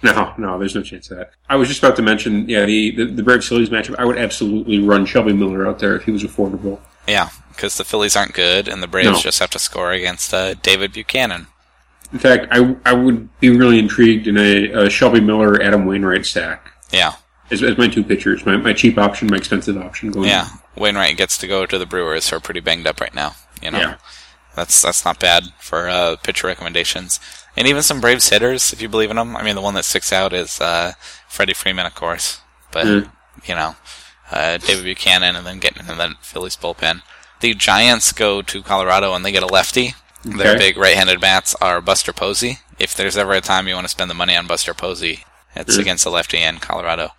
[0.00, 1.32] No, no, there's no chance of that.
[1.50, 3.96] I was just about to mention, yeah, the the, the Braves Phillies matchup.
[3.98, 6.78] I would absolutely run Shelby Miller out there if he was affordable.
[7.08, 9.18] Yeah, because the Phillies aren't good, and the Braves No.
[9.18, 11.48] just have to score against uh, David Buchanan.
[12.12, 16.24] In fact, I I would be really intrigued in a, a Shelby Miller Adam Wainwright
[16.24, 17.14] stack Yeah,
[17.50, 20.10] as, as my two pitchers, my, my cheap option, my expensive option.
[20.10, 20.48] Going yeah.
[20.76, 23.34] Wainwright gets to go to the Brewers, who are pretty banged up right now.
[23.62, 23.94] You know, Yeah.
[24.56, 27.20] that's that's not bad for uh, pitcher recommendations,
[27.56, 29.36] and even some Braves hitters, if you believe in them.
[29.36, 30.92] I mean, the one that sticks out is uh,
[31.28, 32.40] Freddie Freeman, of course,
[32.72, 33.10] but Mm.
[33.44, 33.76] you know,
[34.32, 37.02] uh, David Buchanan, and then getting into the Phillies bullpen.
[37.40, 39.94] The Giants go to Colorado and they get a lefty.
[40.24, 42.58] Their big right-handed bats are Buster Posey.
[42.78, 45.76] If there's ever a time you want to spend the money on Buster Posey, it's
[45.76, 45.80] Mm.
[45.80, 47.10] against the lefty in Colorado.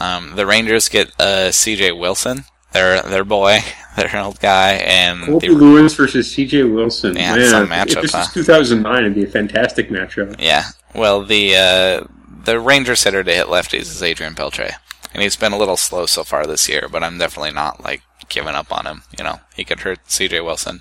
[0.00, 1.92] Um, the Rangers get uh, C.J.
[1.92, 3.60] Wilson, their their boy,
[3.96, 6.64] their old guy, and Colby the, Lewis versus C.J.
[6.64, 7.16] Wilson.
[7.16, 8.20] Yeah, Man, some matchup, if this huh?
[8.20, 10.36] is 2009, it'd be a fantastic matchup.
[10.38, 10.64] yeah.
[10.94, 12.04] Well, the uh,
[12.44, 14.72] the Rangers hitter to hit lefties is Adrian Beltre,
[15.12, 18.02] and he's been a little slow so far this year, but I'm definitely not like
[18.28, 19.02] giving up on him.
[19.18, 20.40] You know, he could hurt C.J.
[20.42, 20.80] Wilson,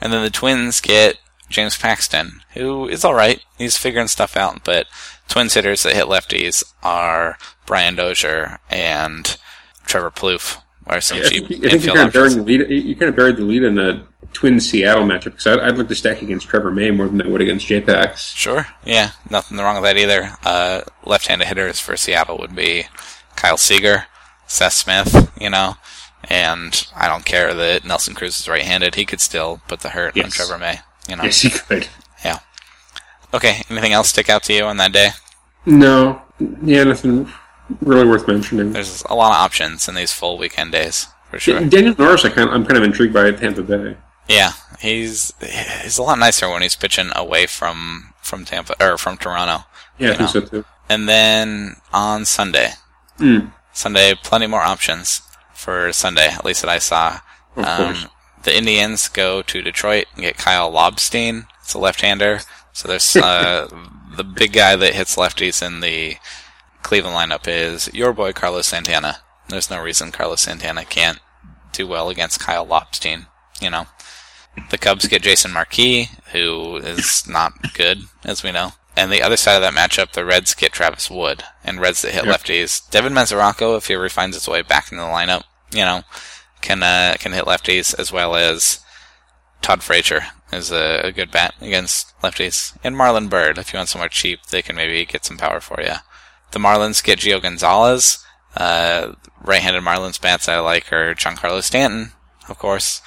[0.00, 3.44] and then the Twins get James Paxton, who is all right.
[3.58, 4.86] He's figuring stuff out, but
[5.28, 9.36] Twins hitters that hit lefties are Brian Dozier and
[9.84, 10.62] Trevor Plouffe.
[10.86, 12.68] Are some cheap think, I think you're kind of buried the lead.
[12.68, 15.86] You kind of buried the lead in the Twin Seattle matchup because I'd, I'd like
[15.86, 18.32] to stack against Trevor May more than I would against J-Pax.
[18.32, 18.66] Sure.
[18.84, 20.36] Yeah, nothing wrong with that either.
[20.42, 22.86] Uh, left-handed hitters for Seattle would be
[23.36, 24.06] Kyle Seager,
[24.48, 25.76] Seth Smith, you know,
[26.24, 28.94] and I don't care that Nelson Cruz is right-handed.
[28.94, 31.24] He could still put the hurt on Trevor May, you know.
[31.24, 31.88] Yes, he could.
[32.24, 32.38] Yeah.
[33.32, 35.10] Okay, anything else stick out to you on that day?
[35.66, 36.22] No,
[36.62, 37.30] yeah, nothing
[37.80, 38.72] really worth mentioning.
[38.72, 41.60] There's a lot of options in these full weekend days, for sure.
[41.64, 43.96] Daniel Norris, I kind of, I'm kind of intrigued by Tampa Bay.
[44.28, 45.32] Yeah, he's
[45.82, 49.64] he's a lot nicer when he's pitching away from from Tampa or from Toronto.
[49.98, 50.64] Yeah, I think so too.
[50.88, 52.70] And then on Sunday,
[53.18, 55.20] Mm, Sunday, plenty more options
[55.60, 57.20] for Sunday, at least that I saw.
[57.56, 57.96] Um,
[58.42, 61.46] the Indians go to Detroit and get Kyle Lobstein.
[61.62, 62.40] It's a left-hander.
[62.72, 63.68] So there's uh,
[64.16, 66.16] the big guy that hits lefties in the
[66.82, 69.18] Cleveland lineup is your boy Carlos Santana.
[69.48, 71.18] There's no reason Carlos Santana can't
[71.72, 73.26] do well against Kyle Lobstein.
[73.60, 73.86] You know,
[74.70, 78.72] the Cubs get Jason Marquis, who is not good, as we know.
[78.96, 82.12] And the other side of that matchup, the Reds get Travis Wood, and Reds that
[82.12, 82.40] hit Yep.
[82.40, 82.90] lefties.
[82.90, 86.02] Devin Mesoraco, if he ever finds his way back into the lineup, you know,
[86.60, 88.80] can uh, can hit lefties as well as
[89.62, 93.58] Todd Frazier is a, a good bat against lefties, and Marlon Byrd.
[93.58, 95.94] If you want somewhere cheap, they can maybe get some power for you.
[96.52, 98.24] The Marlins get Gio Gonzalez.
[98.56, 102.10] Uh, right-handed Marlins bats I like are Giancarlo Stanton,
[102.48, 103.00] of course,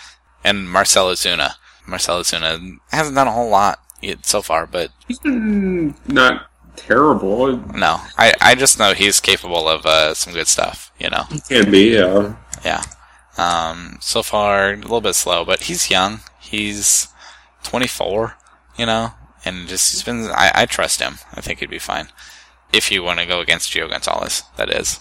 [0.43, 1.55] and Marcell Ozuna.
[1.85, 7.57] Marcell Ozuna hasn't done a whole lot yet so far, but He's been not terrible.
[7.57, 10.93] no, I, I just know he's capable of uh, some good stuff.
[10.97, 12.35] You know, He can be, yeah.
[12.63, 12.83] Yeah.
[13.37, 16.19] Um, so far, a little bit slow, but he's young.
[16.39, 17.07] He's
[17.63, 18.35] 24,
[18.77, 19.11] you know,
[19.45, 20.25] and just he's been.
[20.31, 21.15] I, I trust him.
[21.33, 22.09] I think he'd be fine.
[22.71, 24.99] If you want to go against Gio Gonzalez, that is.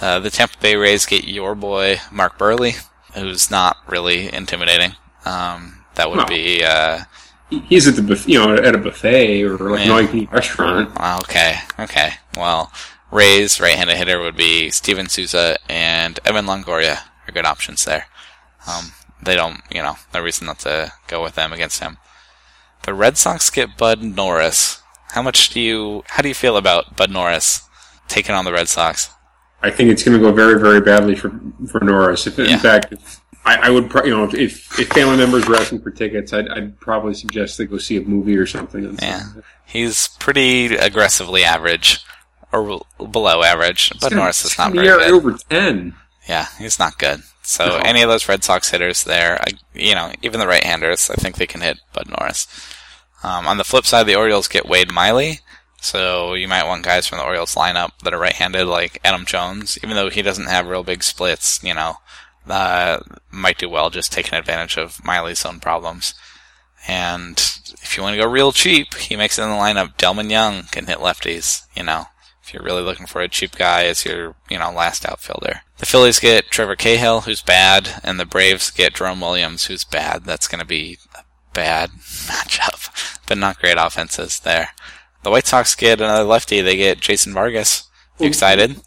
[0.00, 2.76] Uh, the Tampa Bay Rays get your boy Mark Buehrle,
[3.14, 4.92] who's not really intimidating.
[5.24, 6.24] Um, that would No.
[6.26, 7.00] be uh,
[7.68, 10.20] He's at the buff- you know at a buffet or like Yeah.
[10.20, 10.96] an restaurant.
[11.24, 12.12] okay, okay.
[12.36, 12.70] Well,
[13.10, 18.06] Rays right-handed hitter would be Steven Souza and Evan Longoria are good options there.
[18.68, 18.92] Um,
[19.22, 21.98] they don't, you know, no reason not to go with them against him.
[22.84, 24.82] The Red Sox get Bud Norris.
[25.10, 26.04] How much do you?
[26.06, 27.62] How do you feel about Bud Norris
[28.08, 29.10] taking on the Red Sox?
[29.62, 31.30] I think it's going to go very, very badly for
[31.68, 32.26] for Norris.
[32.26, 32.54] If, Yeah.
[32.54, 35.82] In fact, if, I, I would, pro- you know, if if family members were asking
[35.82, 38.96] for tickets, I'd, I'd probably suggest they go see a movie or something.
[39.02, 39.24] Yeah.
[39.66, 42.00] He's pretty aggressively average,
[42.52, 43.92] or below average.
[44.00, 45.10] But Norris is not very good.
[45.12, 45.94] over ten.
[46.28, 47.22] Yeah, he's not good.
[47.42, 47.76] So No.
[47.78, 51.36] any of those Red Sox hitters there, I, you know, even the right-handers, I think
[51.36, 52.46] they can hit Bud Norris.
[53.22, 55.40] Um, on the flip side, the Orioles get Wade Miley.
[55.80, 59.78] So you might want guys from the Orioles lineup that are right-handed, like Adam Jones.
[59.82, 61.96] Even though he doesn't have real big splits, you know,
[62.48, 62.98] uh,
[63.30, 66.14] might do well just taking advantage of Miley's own problems.
[66.86, 67.38] And
[67.82, 69.96] if you want to go real cheap, he makes it in the lineup.
[69.96, 72.06] Delmon Young can hit lefties, you know,
[72.50, 75.60] if you're really looking for a cheap guy as your, you know, last outfielder.
[75.78, 80.24] The Phillies get Trevor Cahill, who's bad, and the Braves get Jerome Williams, who's bad.
[80.24, 81.22] That's going to be a
[81.54, 82.90] bad matchup,
[83.28, 84.70] but not great offenses there.
[85.22, 86.60] The White Sox get another lefty.
[86.60, 87.84] They get Jason Vargas.
[88.18, 88.80] You excited?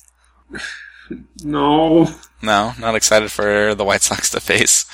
[1.42, 2.10] No,
[2.42, 4.86] No, not excited for the White Sox to face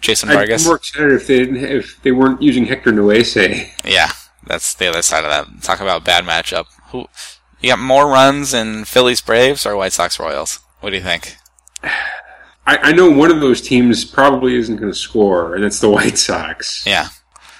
[0.00, 0.62] Jason Vargas.
[0.62, 3.68] I'd more excited if they if they weren't using Hector Noesi.
[3.84, 4.12] Yeah,
[4.46, 5.62] that's the other side of that.
[5.62, 6.66] Talk about bad matchup.
[6.90, 7.06] Who
[7.60, 10.60] you got more runs in Phillies Braves or White Sox Royals?
[10.80, 11.36] What do you think?
[11.82, 15.90] I, I know one of those teams probably isn't going to score, and it's the
[15.90, 16.84] White Sox.
[16.86, 17.08] Yeah,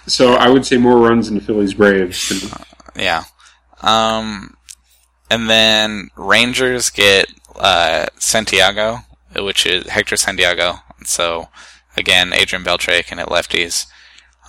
[0.07, 2.29] So I would say more runs in the Phillies Braves.
[2.29, 2.51] Than,
[2.95, 3.25] yeah.
[3.81, 4.57] Um,
[5.31, 8.99] and then Rangers get uh, Santiago,
[9.37, 10.75] which is Hector Santiago.
[11.05, 11.49] So
[11.97, 13.87] again, Adrian Beltre can hit lefties.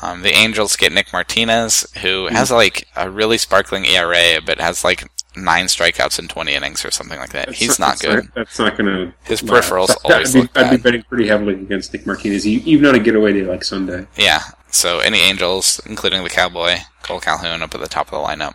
[0.02, 4.84] Um, the Angels get Nick Martinez, who has like a really sparkling ERA, but has
[4.84, 7.54] like nine strikeouts in 20 innings or something like that.
[7.54, 8.32] He's not that's good.
[8.36, 9.14] that's not going to.
[9.24, 12.96] His peripherals always I'd be, I'd be betting pretty heavily against Nick Martinez, even on
[12.96, 14.06] a getaway day like Sunday.
[14.18, 14.42] Yeah.
[14.72, 18.54] So any Angels, including the Cowboy, Cole Calhoun, up at the top of the lineup.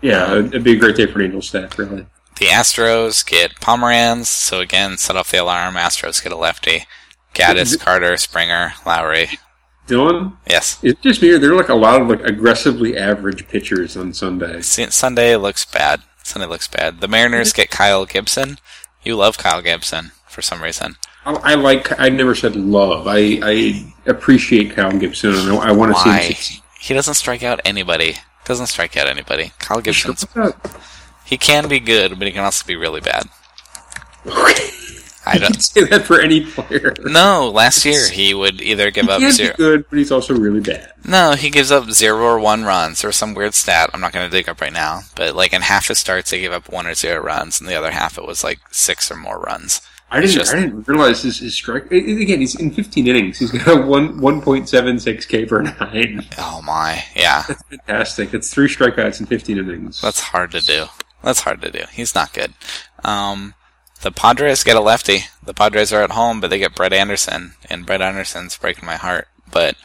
[0.00, 2.06] Yeah, it'd be a great day for an Angel staff, really.
[2.38, 5.74] The Astros get Pomeranz, so again, set off the alarm.
[5.74, 6.86] Astros get a lefty.
[7.34, 9.38] Gattis, Carter, Springer, Lowrie.
[9.86, 10.78] Dylan, Yes.
[10.82, 11.36] it's just me.
[11.36, 14.60] There are like a lot of like aggressively average pitchers on Sunday.
[14.62, 16.02] Sunday looks bad.
[16.22, 17.00] Sunday looks bad.
[17.00, 18.58] The Mariners get Kyle Gibson.
[19.02, 20.96] You love Kyle Gibson for some reason.
[21.24, 21.98] I, I like.
[22.00, 23.06] I never said love.
[23.06, 26.22] I, I appreciate Kyle Gibson, and I, I want to see him Why?
[26.22, 26.62] succeed.
[26.80, 28.16] He doesn't strike out anybody.
[28.44, 29.52] Doesn't strike out anybody.
[29.58, 30.16] Kyle Gibson.
[31.24, 33.28] He can be good, but he can also be really bad.
[35.24, 35.62] I don't.
[35.62, 36.94] say that for any player.
[37.04, 39.54] No, last year he would either give He up zero.
[39.56, 40.92] good, but he's also really bad.
[41.04, 43.90] No, he gives up zero or one runs or some weird stat.
[43.94, 46.40] I'm not going to dig up right now, but like in half his starts, he
[46.40, 49.16] gave up one or zero runs, and the other half it was like six or
[49.16, 49.80] more runs.
[50.10, 50.32] I didn't.
[50.34, 51.86] just- I didn't realize his, his strike.
[51.90, 53.38] Again, he's in 15 innings.
[53.38, 56.26] He's got a one 1.76 K per nine.
[56.36, 58.34] Oh my, yeah, That's fantastic.
[58.34, 60.00] It's three strikeouts in 15 innings.
[60.02, 60.86] that's hard to do.
[61.22, 61.84] That's hard to do.
[61.92, 62.52] He's not good.
[63.04, 63.54] Um,
[64.02, 65.24] the Padres get a lefty.
[65.42, 68.96] The Padres are at home, but they get Brett Anderson, and Brett Anderson's breaking my
[68.96, 69.28] heart.
[69.50, 69.76] But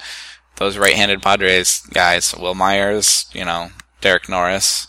[0.58, 3.70] those right-handed Padres guys, Wil Myers, you know,
[4.02, 4.88] Derek Norris,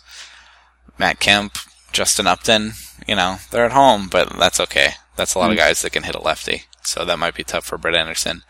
[0.98, 1.56] Matt Kemp,
[1.92, 2.72] Justin Upton,
[3.06, 4.90] you know, they're at home, but that's okay.
[5.16, 5.60] That's a lot of mm.
[5.60, 6.62] guys that can hit a lefty.
[6.82, 8.42] So that might be tough for Brett Anderson.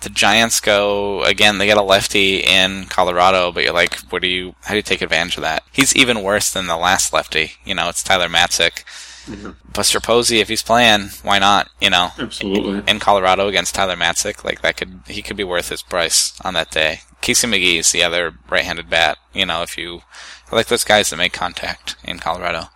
[0.00, 1.58] The Giants go again.
[1.58, 4.54] They get a lefty in Colorado, but you're like, what do you?
[4.62, 5.64] How do you take advantage of that?
[5.72, 7.52] He's even worse than the last lefty.
[7.64, 8.84] You know, it's Tyler Matzek,
[9.28, 10.40] Yeah, Buster Posey.
[10.40, 11.68] If he's playing, why not?
[11.80, 12.82] You know, absolutely.
[12.90, 16.54] in Colorado against Tyler Matzek, like that could he could be worth his price on
[16.54, 17.00] that day.
[17.20, 19.18] Casey McGehee is the other right-handed bat.
[19.34, 20.02] You know, if you
[20.50, 22.68] I like those guys that make contact in Colorado.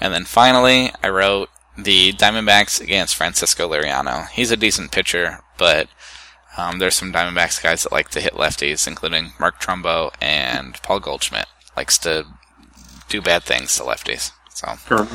[0.00, 4.28] And then finally, I wrote the Diamondbacks against Francisco Liriano.
[4.28, 5.88] He's a decent pitcher, but
[6.56, 11.00] um, there's some Diamondbacks guys that like to hit lefties, including Mark Trumbo and Paul
[11.00, 11.46] Goldschmidt.
[11.76, 12.26] Likes to
[13.08, 14.32] do bad things to lefties.
[14.56, 15.06] So Sure.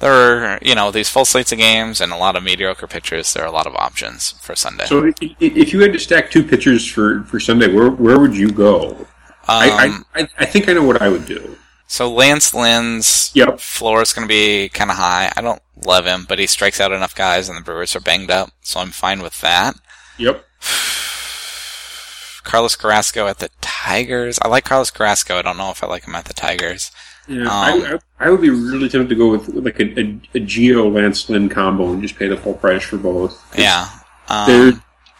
[0.00, 0.12] there
[0.54, 3.32] are, you know, these full slates of games and a lot of mediocre pitchers.
[3.32, 4.84] There are a lot of options for Sunday.
[4.86, 8.50] So, if you had to stack two pitchers for, for Sunday, where where would you
[8.50, 9.06] go?
[9.46, 11.56] I, Um, I I I think I know what I would do.
[11.86, 13.60] So Lance Lynn's Yep.
[13.60, 15.32] floor is going to be kind of high.
[15.36, 18.30] I don't love him, but he strikes out enough guys, and the Brewers are banged
[18.30, 19.74] up, so I'm fine with that.
[20.18, 20.44] Yep.
[22.42, 24.38] Carlos Carrasco at the Tigers.
[24.42, 25.36] I like Carlos Carrasco.
[25.38, 26.90] I don't know if I like him at the Tigers.
[27.28, 30.02] Yeah, Um, I, I, I would be really tempted to go with like a, a,
[30.34, 33.42] a Gio Lance Lynn combo and just pay the full price for both.
[33.56, 33.88] Yeah.
[34.28, 34.72] Um, there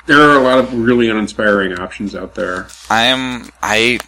[0.07, 2.69] there are a lot of really uninspiring options out there.
[2.89, 3.51] I am.
[3.63, 4.01] I.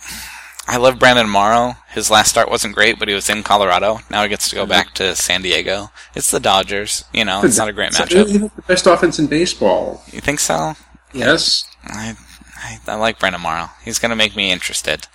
[0.69, 1.75] I love Brandon Morrow.
[1.91, 3.99] His last start wasn't great, but he was in Colorado.
[4.11, 5.91] Now he gets to go back to San Diego.
[6.15, 7.05] It's the Dodgers.
[7.13, 8.33] You know, it's not a great matchup.
[8.57, 10.03] the best offense in baseball.
[10.13, 10.75] You think so?
[11.13, 11.65] Yes.
[11.85, 12.15] I,
[12.57, 13.71] I, I like Brandon Morrow.
[13.85, 15.09] He's going to make me interested.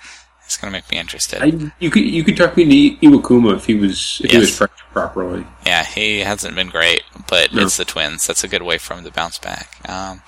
[0.55, 1.41] Going to make me interested.
[1.41, 4.49] I, you could you could talk me to Iwakuma if he was if he was
[4.49, 4.57] Yes.
[4.59, 5.45] priced properly.
[5.65, 7.63] Yeah, he hasn't been great, but No.
[7.63, 8.25] it's the Twins.
[8.25, 9.77] That's a good way for him to bounce back.
[9.89, 10.21] Um,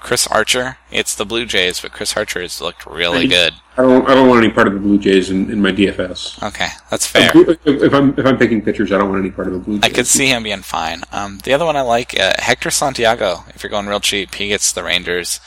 [0.00, 3.54] Chris Archer, it's the Blue Jays, but Chris Archer has looked really I- good.
[3.78, 6.42] I don't I don't want any part of the Blue Jays in, in my DFS.
[6.48, 7.30] Okay, that's fair.
[7.34, 9.78] If, if I'm if I'm picking pitchers, I don't want any part of the Blue
[9.78, 9.90] Jays.
[9.90, 11.02] I could see him being fine.
[11.10, 13.44] Um, the other one I like, uh, Hector Santiago.
[13.54, 15.40] If you're going real cheap, he gets the Rangers,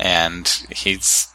[0.00, 1.28] and he's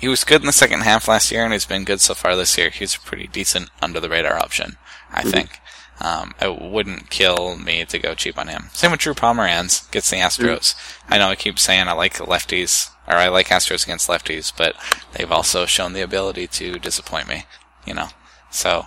[0.00, 2.34] he was good in the second half last year, and he's been good so far
[2.34, 2.70] this year.
[2.70, 4.78] He's a pretty decent under the radar option,
[5.12, 5.60] I think.
[6.00, 8.70] Um, it wouldn't kill me to go cheap on him.
[8.72, 10.74] Same with Drew Pomeranz gets the Astros.
[11.08, 14.74] I know I keep saying I like lefties, or I like Astros against lefties, but
[15.12, 17.44] they've also shown the ability to disappoint me.
[17.86, 18.08] You know,
[18.50, 18.86] so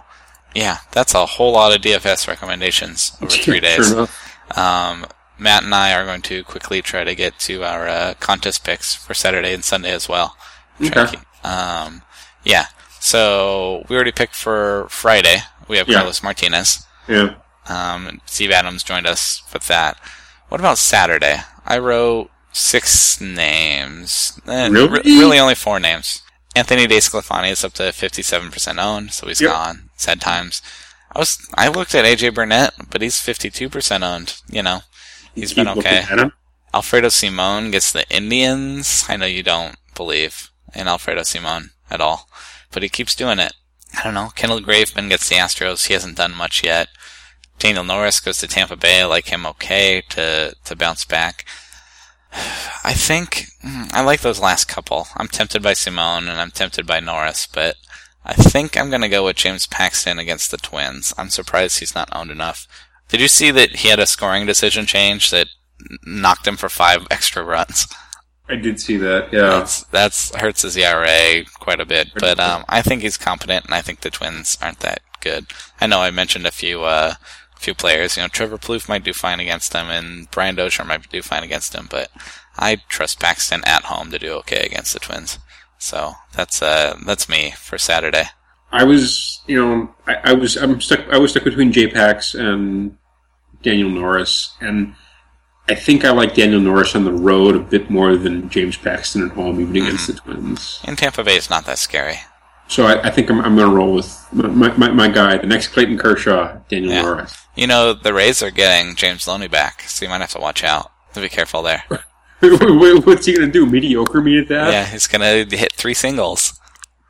[0.56, 3.88] yeah, that's a whole lot of DFS recommendations over three days.
[3.88, 4.08] Sure.
[4.56, 5.06] Um,
[5.38, 8.96] Matt and I are going to quickly try to get to our uh, contest picks
[8.96, 10.36] for Saturday and Sunday as well.
[10.82, 11.18] Okay.
[11.44, 12.02] Um,
[12.44, 12.66] yeah.
[13.00, 15.38] So we already picked for Friday.
[15.68, 15.98] We have Yeah.
[15.98, 16.86] Carlos Martinez.
[17.08, 17.36] Yeah.
[17.68, 19.98] Um, Steve Adams joined us with that.
[20.50, 21.42] What about Saturday?
[21.66, 24.40] I wrote six names.
[24.48, 24.88] Eh, Really?
[24.90, 26.22] re- really only four names.
[26.56, 29.52] Anthony DeSclafani is up to 57% owned, so he's Yep.
[29.52, 29.90] gone.
[29.96, 30.62] Sad times.
[31.16, 34.36] I was I looked at AJ Burnett, but he's 52% owned.
[34.50, 34.82] You know,
[35.36, 36.06] he's been okay.
[36.74, 39.06] Alfredo Simon gets the Indians.
[39.08, 42.28] I know you don't believe in Alfredo Simon at all,
[42.72, 43.54] but he keeps doing it.
[43.98, 44.32] I don't know.
[44.36, 45.88] Kendall Graveman gets the Astros.
[45.88, 46.90] He hasn't done much yet.
[47.60, 49.02] Daniel Norris goes to Tampa Bay.
[49.02, 51.46] I like him okay to, to bounce back.
[52.84, 55.08] I think mm, I like those last couple.
[55.16, 57.76] I'm tempted by Simon and I'm tempted by Norris, but
[58.26, 61.14] I think I'm going to go with James Paxton against the Twins.
[61.18, 62.68] I'm surprised he's not owned enough.
[63.10, 65.48] Did you see that he had a scoring decision change that
[66.06, 67.88] knocked him for five extra runs?
[68.48, 69.32] I did see that.
[69.32, 69.42] Yeah.
[69.42, 73.74] That's that's hurts his ERA quite a bit, but um, I think he's competent, and
[73.74, 75.46] I think the Twins aren't that good.
[75.80, 77.14] I know I mentioned a few uh,
[77.58, 78.18] few players.
[78.18, 81.44] You know, Trevor Plouffe might do fine against them, and Brian Dozier might do fine
[81.44, 82.10] against him, but
[82.58, 85.40] I trust Paxton at home to do okay against the Twins.
[85.78, 88.26] So that's uh that's me for Saturday.
[88.74, 91.08] I was, you know, I, I was, I'm stuck.
[91.12, 92.98] I was stuck between J-Pax and
[93.62, 94.96] Daniel Norris, and
[95.70, 99.26] I think I like Daniel Norris on the road a bit more than James Paxton
[99.26, 100.82] at home, even against the Twins.
[100.84, 102.16] And Tampa Bay is not that scary.
[102.68, 105.48] So I, I think I'm, I'm going to roll with my, my, my guy, the
[105.48, 107.02] next Clayton Kershaw, Daniel Yeah.
[107.04, 107.38] Norris.
[107.56, 110.64] You know, the Rays are getting James Loney back, so you might have to watch
[110.64, 110.92] out.
[111.14, 111.84] Be careful there.
[112.42, 113.66] What's he going to do?
[113.66, 114.72] Mediocre me at that?
[114.72, 116.60] Yeah, he's gonna hit three singles.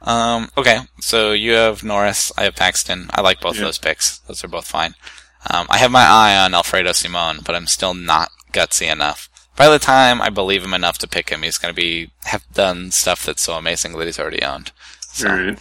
[0.01, 3.07] Um, okay, so you have Norris, I have Paxton.
[3.11, 3.61] I like both Yeah.
[3.61, 4.19] of those picks.
[4.19, 4.95] Those are both fine.
[5.49, 9.29] Um, I have my eye on Alfredo Simon, but I'm still not gutsy enough.
[9.55, 12.91] By the time I believe him enough to pick him, he's gonna be have done
[12.91, 14.71] stuff that's so amazing that he's already owned.
[15.01, 15.59] So, All right.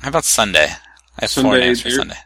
[0.00, 0.68] how about Sunday?
[1.18, 2.16] I have four Sunday, names for Sunday.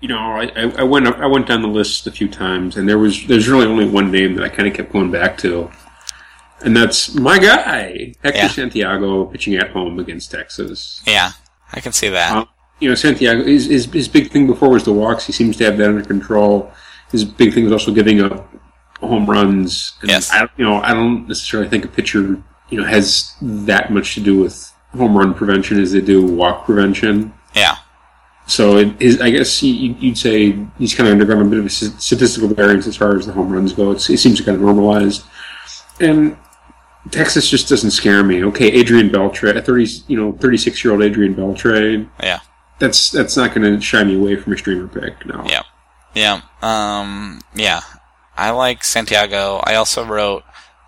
[0.00, 2.98] You know, I, I, went I went down the list a few times, and there
[2.98, 5.70] was there's really only one name that I kind of kept going back to,
[6.60, 8.48] and that's my guy Hector Yeah.
[8.48, 11.02] Santiago pitching at home against Texas.
[11.06, 11.30] Yeah,
[11.72, 12.36] I can see that.
[12.36, 12.44] Uh,
[12.80, 15.26] you know, Santiago his, his his big thing before was the walks.
[15.26, 16.70] He seems to have that under control.
[17.10, 18.52] His big thing was also giving up
[19.06, 19.94] home runs.
[20.00, 20.30] And Yes.
[20.32, 24.14] I, don't- you know, I don't necessarily think a pitcher you know has that much
[24.14, 27.32] to do with home run prevention as they do walk prevention.
[27.54, 27.76] yeah,
[28.46, 31.66] So it is, I guess you- you'd say he's kind of undergone a bit of
[31.66, 33.90] a statistical variance as far as the home runs go.
[33.92, 35.24] It's, it seems to kind of normalized,
[36.00, 36.36] and
[37.10, 38.42] Texas just doesn't scare me.
[38.44, 42.08] Okay, Adrian Beltre, a thirty, you know, thirty-six year old Adrian Beltre.
[42.22, 42.38] yeah.
[42.80, 45.24] That's that's not going to shy me away from a streamer pick.
[45.26, 45.44] No.
[45.46, 45.62] Yeah.
[46.14, 46.40] Yeah.
[46.62, 47.80] Um, yeah.
[48.36, 49.60] I like Santiago.
[49.64, 50.44] I also wrote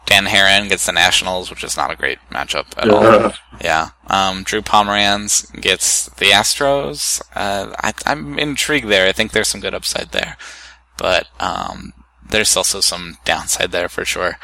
[0.06, 3.32] Dan Haren gets the Nationals, which is not a great matchup at all.
[3.60, 3.90] Yeah.
[4.06, 7.20] Um, Drew Pomeranz gets the Astros.
[7.34, 9.08] Uh, I, I'm intrigued there.
[9.08, 10.36] I think there's some good upside there.
[10.96, 11.92] But, um,
[12.28, 14.38] there's also some downside there for sure.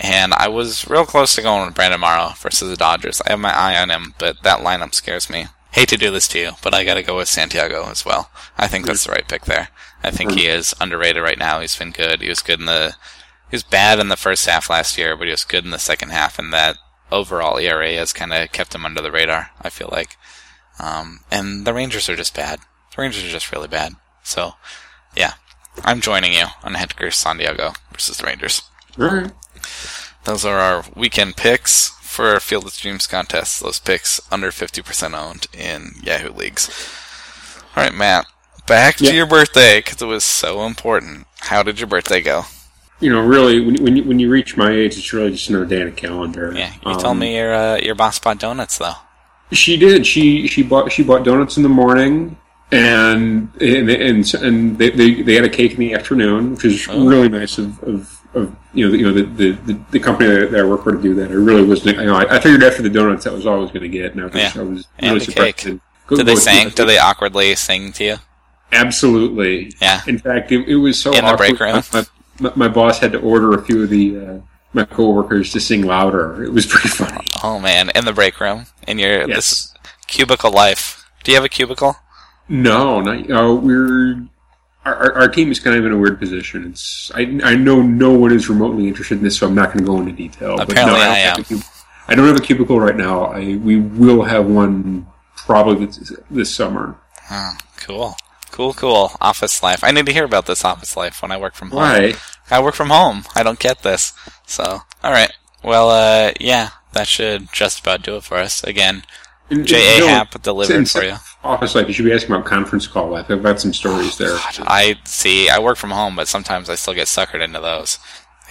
[0.00, 3.20] And I was real close to going with Brandon Morrow versus the Dodgers.
[3.26, 5.46] I have my eye on him, but that lineup scares me.
[5.74, 8.30] hate to do this to you, but I got to go with Santiago as well.
[8.56, 9.68] I think that's the right pick there.
[10.04, 11.60] I think he is underrated right now.
[11.60, 12.20] He's been good.
[12.20, 12.94] He was good in the
[13.50, 15.78] he was bad in the first half last year, but he was good in the
[15.78, 16.76] second half, and that
[17.12, 19.50] overall ERA has kind of kept him under the radar.
[19.60, 20.16] I feel like,
[20.78, 22.60] um, and the Rangers are just bad.
[22.94, 23.94] The Rangers are just really bad.
[24.22, 24.54] So,
[25.16, 25.34] yeah,
[25.84, 28.62] I'm joining you on Edgar Santiago versus the Rangers.
[28.96, 29.30] Right.
[30.24, 33.60] Those are our weekend picks for our Field of Dreams contest.
[33.60, 36.68] Those picks under 50% owned in Yahoo leagues.
[37.76, 38.26] All right, Matt.
[38.66, 41.26] Back to your birthday because it was so important.
[41.40, 42.44] How did your birthday go?
[43.00, 45.66] You know, really, when, when you when you reach my age, it's really just another
[45.66, 46.52] day on a calendar.
[46.56, 48.94] Yeah, you Um, told me your uh, your boss bought donuts though.
[49.52, 50.06] She did.
[50.06, 52.36] She she bought she bought donuts in the morning,
[52.72, 56.86] and and and, and they, they they had a cake in the afternoon, which is
[56.88, 57.04] Oh.
[57.06, 60.54] really nice of, of, of you know the, you know the, the, the, company that,
[60.58, 61.30] I work for to do that.
[61.30, 61.98] I really wasn't.
[61.98, 63.88] You know, I, I figured after the donuts that was all I was going to
[63.90, 64.52] get, and I was, Yeah.
[64.56, 65.56] I was And really the surprised.
[65.58, 65.80] cake.
[66.06, 66.70] go- Did they sing?
[66.70, 68.16] Did they awkwardly sing to you?
[68.74, 69.72] Absolutely.
[69.80, 70.00] Yeah.
[70.06, 71.56] In fact, it, it was so In the awkward.
[71.56, 71.82] break room?
[71.92, 72.04] My,
[72.40, 74.38] my, my boss had to order a few of the uh,
[74.72, 76.42] my coworkers to sing louder.
[76.44, 77.28] It was pretty funny.
[77.42, 79.36] Oh man, in the break room, in your Yes.
[79.36, 79.74] this
[80.06, 81.08] cubicle life.
[81.22, 81.96] Do you have a cubicle?
[82.48, 84.26] No, not uh, we're
[84.84, 86.66] our, our, team is kind of in a weird position.
[86.66, 89.78] It's I, I know no one is remotely interested in this, so I'm not going
[89.78, 90.56] to go into detail.
[90.58, 91.40] but Apparently no, I don't have am.
[91.40, 91.70] a cub-
[92.08, 93.26] I don't have a cubicle right now.
[93.26, 95.06] I we will have one
[95.36, 96.98] probably this, this summer.
[97.30, 98.16] Oh, cool,
[98.54, 99.10] cool, cool.
[99.20, 99.82] Office life.
[99.82, 101.78] I need to hear about this office life when I work from home.
[101.80, 102.14] Why?
[102.50, 103.24] I work from home.
[103.34, 104.12] I don't get this.
[104.46, 104.62] So,
[105.02, 105.32] all right.
[105.64, 108.62] Well, uh, yeah, that should just about do it for us.
[108.62, 109.02] Again,
[109.50, 110.00] J.A.
[110.00, 111.16] no, Happ delivered for you.
[111.42, 111.88] Office life.
[111.88, 113.30] You should be asking about conference call life.
[113.30, 114.34] I've got some stories there.
[114.60, 115.48] I see.
[115.50, 117.98] I work from home, but sometimes I still get suckered into those.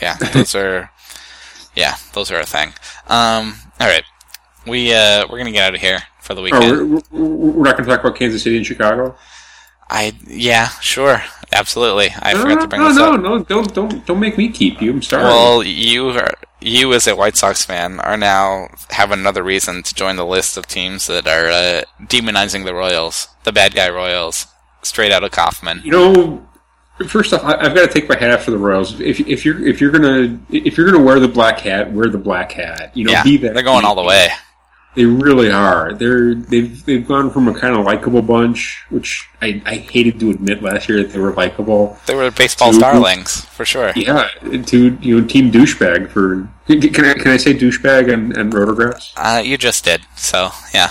[0.01, 0.91] Yeah, those are.
[1.75, 2.73] Yeah, those are a thing.
[3.07, 4.03] Um, all right,
[4.67, 6.91] we uh, we're gonna get out of here for the Oh, weekend.
[6.91, 9.15] we're, we're we're not going to talk about Kansas City and Chicago.
[9.93, 12.09] I yeah, sure, absolutely.
[12.19, 13.21] I forgot to bring no, this no, up.
[13.21, 14.91] no, don't, don't, don't make me keep you.
[14.91, 15.23] I'm sorry.
[15.23, 19.93] Well, you are, you as a White Sox fan are now have another reason to
[19.93, 24.47] join the list of teams that are uh, demonizing the Royals, the bad guy Royals,
[24.81, 25.81] straight out of Kauffman.
[25.83, 26.47] You know,
[27.07, 28.99] first off, I, I've got to take my hat off for the Royals.
[28.99, 32.17] If, if you're if you're gonna if you're gonna wear the black hat, wear the
[32.17, 32.97] black hat.
[32.97, 33.53] You know, Yeah, be that.
[33.53, 34.29] they're going all the way.
[34.95, 35.93] They really are.
[35.93, 40.29] They're they've they've gone from a kind of likable bunch, which I, I hated to
[40.29, 41.97] admit last year that they were likable.
[42.05, 43.91] They were baseball Two- darlings for sure.
[43.95, 44.27] Yeah,
[44.67, 49.13] to you know, team douchebag for can I can I say douchebag and, and rotographs?
[49.17, 50.89] Uh, you just did, so yeah,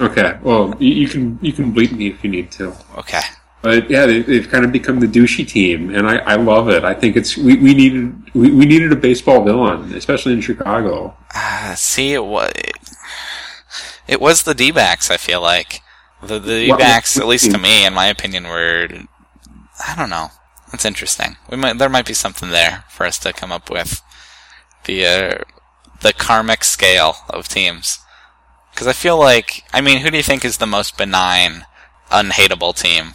[0.00, 2.74] Okay, well you, you can you can bleep me if you need to.
[2.98, 3.20] okay.
[3.62, 6.84] But yeah, they, they've kind of become the douchey team, and I, I love it.
[6.84, 11.16] I think it's we, we needed we, we needed a baseball villain, especially in Chicago.
[11.34, 12.52] Uh, see, it was
[14.08, 15.10] it was the D-backs.
[15.10, 15.82] I feel like
[16.22, 18.88] the the D-backs, at least to me, in my opinion, were
[19.86, 20.28] I don't know.
[20.72, 21.36] That's interesting.
[21.50, 24.02] We might there might be something there for us to come up with
[24.84, 25.38] the uh,
[26.00, 27.98] the karmic scale of teams.
[28.72, 31.64] Because I feel like, I mean, who do you think is the most benign,
[32.10, 33.14] unhateable team?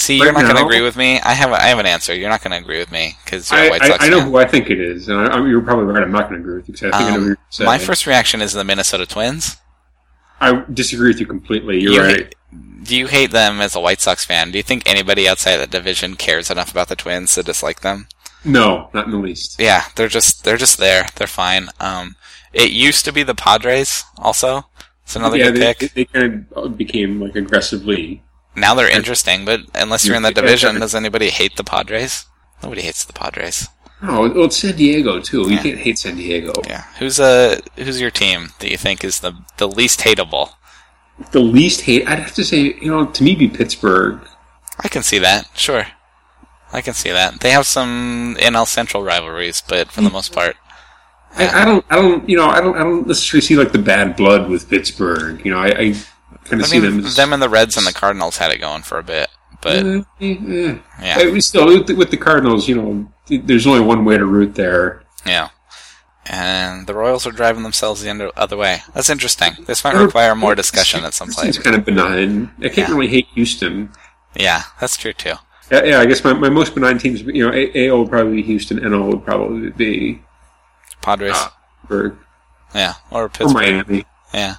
[0.00, 1.20] See, you're Right not going to agree with me.
[1.20, 2.14] I have a, I have an answer.
[2.14, 4.08] You're not going to agree with me because you're I, a White I, Sox I
[4.08, 4.28] know fan.
[4.28, 6.02] who I think it is, and I, I, you're probably right.
[6.02, 7.38] I'm not going to agree with you because I think I know who Um, you're
[7.50, 7.66] saying.
[7.66, 9.58] my first reaction is the Minnesota Twins.
[10.40, 11.80] I disagree with you completely.
[11.80, 12.16] You're You right.
[12.16, 12.34] hate-
[12.82, 14.50] do you hate them as a White Sox fan?
[14.50, 18.08] Do you think anybody outside that division cares enough about the Twins to dislike them?
[18.44, 19.56] No, not in the least.
[19.60, 21.08] Yeah, they're just they're just there.
[21.16, 21.68] They're fine.
[21.78, 22.16] Um,
[22.54, 24.02] it used to be the Padres.
[24.18, 24.66] Also,
[25.04, 25.92] it's another yeah, good they, pick.
[25.94, 28.22] they kind of became like aggressively.
[28.56, 32.26] Now they're interesting, but unless you're in that division, does anybody hate the Padres?
[32.62, 33.68] Nobody hates the Padres.
[34.02, 35.42] Oh, well, it's San Diego too.
[35.42, 35.62] You Yeah.
[35.62, 36.52] can't hate San Diego.
[36.66, 40.52] Yeah, who's uh who's your team that you think is the the least hateable?
[41.32, 44.20] The least hate, I'd have to say, you know, to me, be Pittsburgh.
[44.82, 45.48] I can see that.
[45.54, 45.86] Sure,
[46.72, 47.40] I can see that.
[47.40, 50.56] They have some NL Central rivalries, but for the most part,
[51.36, 53.78] I, I don't, I don't, you know, I don't, I don't necessarily see like the
[53.78, 55.44] bad blood with Pittsburgh.
[55.44, 55.94] You know, I, I
[56.50, 58.50] kind I of see mean, them as them and the Reds and the Cardinals had
[58.52, 59.28] it going for a bit,
[59.62, 60.78] but eh, eh.
[61.02, 63.12] yeah, I mean, still with the, with the Cardinals, you know,
[63.44, 65.02] there's only one way to root there.
[65.24, 65.48] yeah.
[66.26, 68.82] And the Royals are driving themselves the other- other way.
[68.94, 69.52] That's interesting.
[69.66, 71.48] This might require more discussion at some point.
[71.48, 72.52] It's kind of benign.
[72.58, 72.94] I can't Yeah.
[72.94, 73.90] really hate Houston.
[74.36, 75.34] Yeah, that's true too.
[75.72, 78.34] Yeah, yeah, I guess my, my most benign teams, you know, A- AL would probably
[78.36, 80.22] be Houston, NL would probably be
[81.00, 81.48] Padres, uh,
[81.82, 82.16] Pittsburgh
[82.74, 83.54] yeah, or or Pittsburgh.
[83.54, 84.04] Miami.
[84.32, 84.56] Yeah.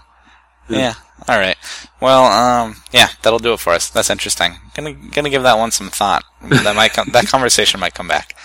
[0.68, 0.94] Yeah.
[1.28, 1.58] All right.
[2.00, 3.90] Well, um, yeah, that'll do it for us.
[3.90, 4.56] That's interesting.
[4.74, 6.24] Gonna gonna give that one some thought.
[6.42, 8.36] That might come, that conversation might come back.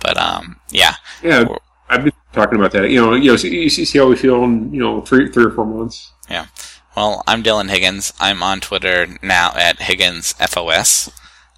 [0.00, 1.46] But um, yeah, Yeah,
[1.88, 2.90] I've been talking about that.
[2.90, 5.44] You know, you know, see, you see how we feel in you know three three
[5.44, 6.12] or four months.
[6.30, 6.46] yeah.
[6.96, 8.12] Well, I'm Dylan Higgins.
[8.18, 11.12] I'm on Twitter now at HigginsFOS.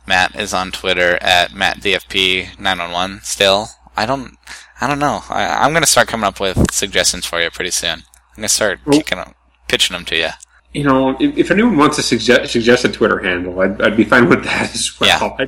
[0.07, 3.68] Matt is on Twitter at MattDFP911 still.
[3.97, 4.37] I don't,
[4.83, 5.23] I don't know.
[5.31, 8.01] I, am going to start coming up with suggestions for you pretty soon.
[8.01, 9.35] I'm going to start well, kicking them,
[9.66, 10.29] pitching them to you.
[10.73, 14.05] You know, if, if anyone wants to suggest, suggest a Twitter handle, I'd, I'd be
[14.05, 15.37] fine with that as well.
[15.39, 15.47] Yeah.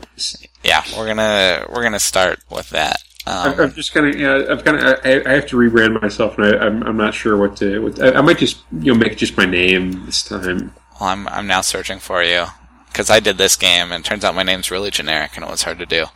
[0.65, 2.97] yeah, we're gonna we're gonna start with that.
[3.25, 6.39] Um, I'm just kind of, yeah, I've kind of, I, I, have to rebrand myself,
[6.39, 7.81] and I, am I'm, I'm not sure what to.
[7.81, 10.75] What, I, I, might just, you know, make just my name this time.
[11.01, 12.47] Well, I'm, I'm now searching for you
[12.89, 15.63] because I did this game, and turns out my name's really generic, and it was
[15.63, 16.07] hard to do.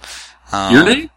[0.50, 1.10] Um, Your name?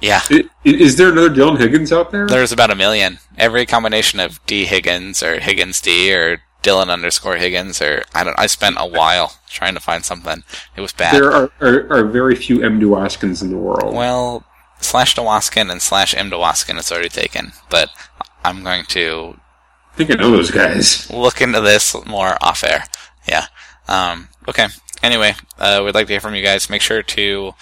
[0.00, 0.22] Yeah.
[0.28, 2.26] Is, is there another Dylan Higgins out there?
[2.26, 3.18] There's about a million.
[3.36, 8.38] Every combination of D Higgins or Higgins D or Dylan underscore Higgins or I don't.
[8.38, 10.42] I spent a while trying to find something.
[10.76, 11.14] It was bad.
[11.14, 12.80] There are, are, are very few M.
[12.80, 13.94] Duaskins in the world.
[13.94, 14.44] Well,
[14.80, 16.30] slash Dewaskin and slash M.
[16.30, 17.90] Dewaskin is already taken, but
[18.44, 19.38] I'm going to.
[19.92, 21.10] I think I know those guys.
[21.10, 22.84] Look into this more off air.
[23.28, 23.46] Yeah.
[23.88, 24.68] Um, okay.
[25.02, 26.70] Anyway, uh, we'd like to hear from you guys.
[26.70, 27.52] Make sure to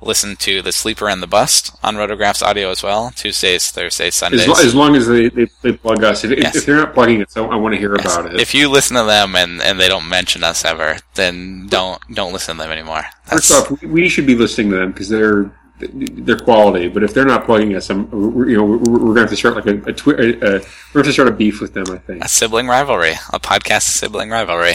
[0.00, 4.42] listen to The Sleeper and the Bust on Rotographs Audio as well, Tuesdays, Thursdays, Sundays.
[4.42, 6.24] As, lo- as long as they, they, they, plug us.
[6.24, 6.56] If, yes.
[6.56, 8.14] if, they're not plugging it, so I want to hear yes.
[8.14, 8.40] about it.
[8.40, 12.32] If you listen to them and, and they don't mention us ever, then don't don't
[12.32, 13.04] listen to them anymore.
[13.30, 13.48] That's...
[13.48, 16.88] First off, we should be listening to them because they're their quality.
[16.88, 18.08] But if they're not plugging us, I'm,
[18.48, 20.22] you know, we're, we're going to have to start like a, a, twi- a, a,
[20.22, 21.84] we're going to have to start a beef with them.
[21.90, 24.74] I think a sibling rivalry, a podcast sibling rivalry.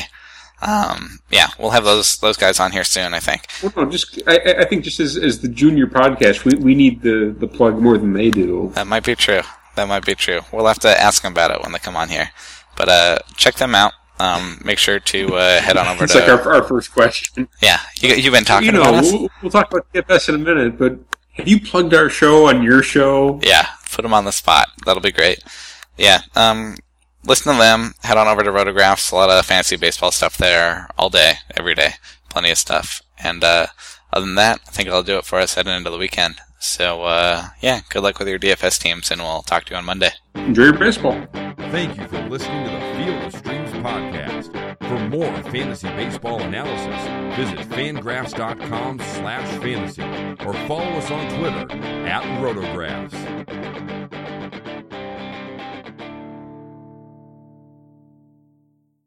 [0.61, 3.13] Um, yeah, we'll have those those guys on here soon.
[3.13, 3.47] I think.
[3.63, 7.01] Well, no, just I, I think just as, as the junior podcast, we, we need
[7.01, 8.71] the the plug more than they do.
[8.75, 9.41] That might be true.
[9.75, 10.41] That might be true.
[10.51, 12.29] We'll have to ask them about it when they come on here.
[12.75, 13.93] But uh, check them out.
[14.19, 16.19] Um, make sure to uh, head on over it's to.
[16.19, 17.47] It's like our, our first question.
[17.61, 19.03] Yeah, you, you've been talking you know, about.
[19.03, 20.99] We'll, we'll talk about DFS in a minute, but
[21.33, 23.39] have you plugged our show on your show?
[23.41, 24.67] Yeah, put them on the spot.
[24.85, 25.43] That'll be great.
[25.97, 26.75] Yeah, um,
[27.25, 27.93] listen to them.
[28.03, 29.11] Head on over to Rotographs.
[29.11, 31.93] A lot of fancy baseball stuff there all day, every day.
[32.29, 33.01] Plenty of stuff.
[33.23, 33.67] And uh,
[34.13, 36.35] other than that, I think I'll do it for us heading into the weekend.
[36.59, 39.85] So, uh, yeah, good luck with your DFS teams, and we'll talk to you on
[39.85, 40.11] Monday.
[40.35, 41.19] Enjoy your baseball.
[41.71, 44.77] Thank you for listening to the Field of Streams podcast.
[44.87, 50.03] For more fantasy baseball analysis, visit fangraphs.com slash fantasy
[50.45, 54.20] or follow us on Twitter at Rotographs.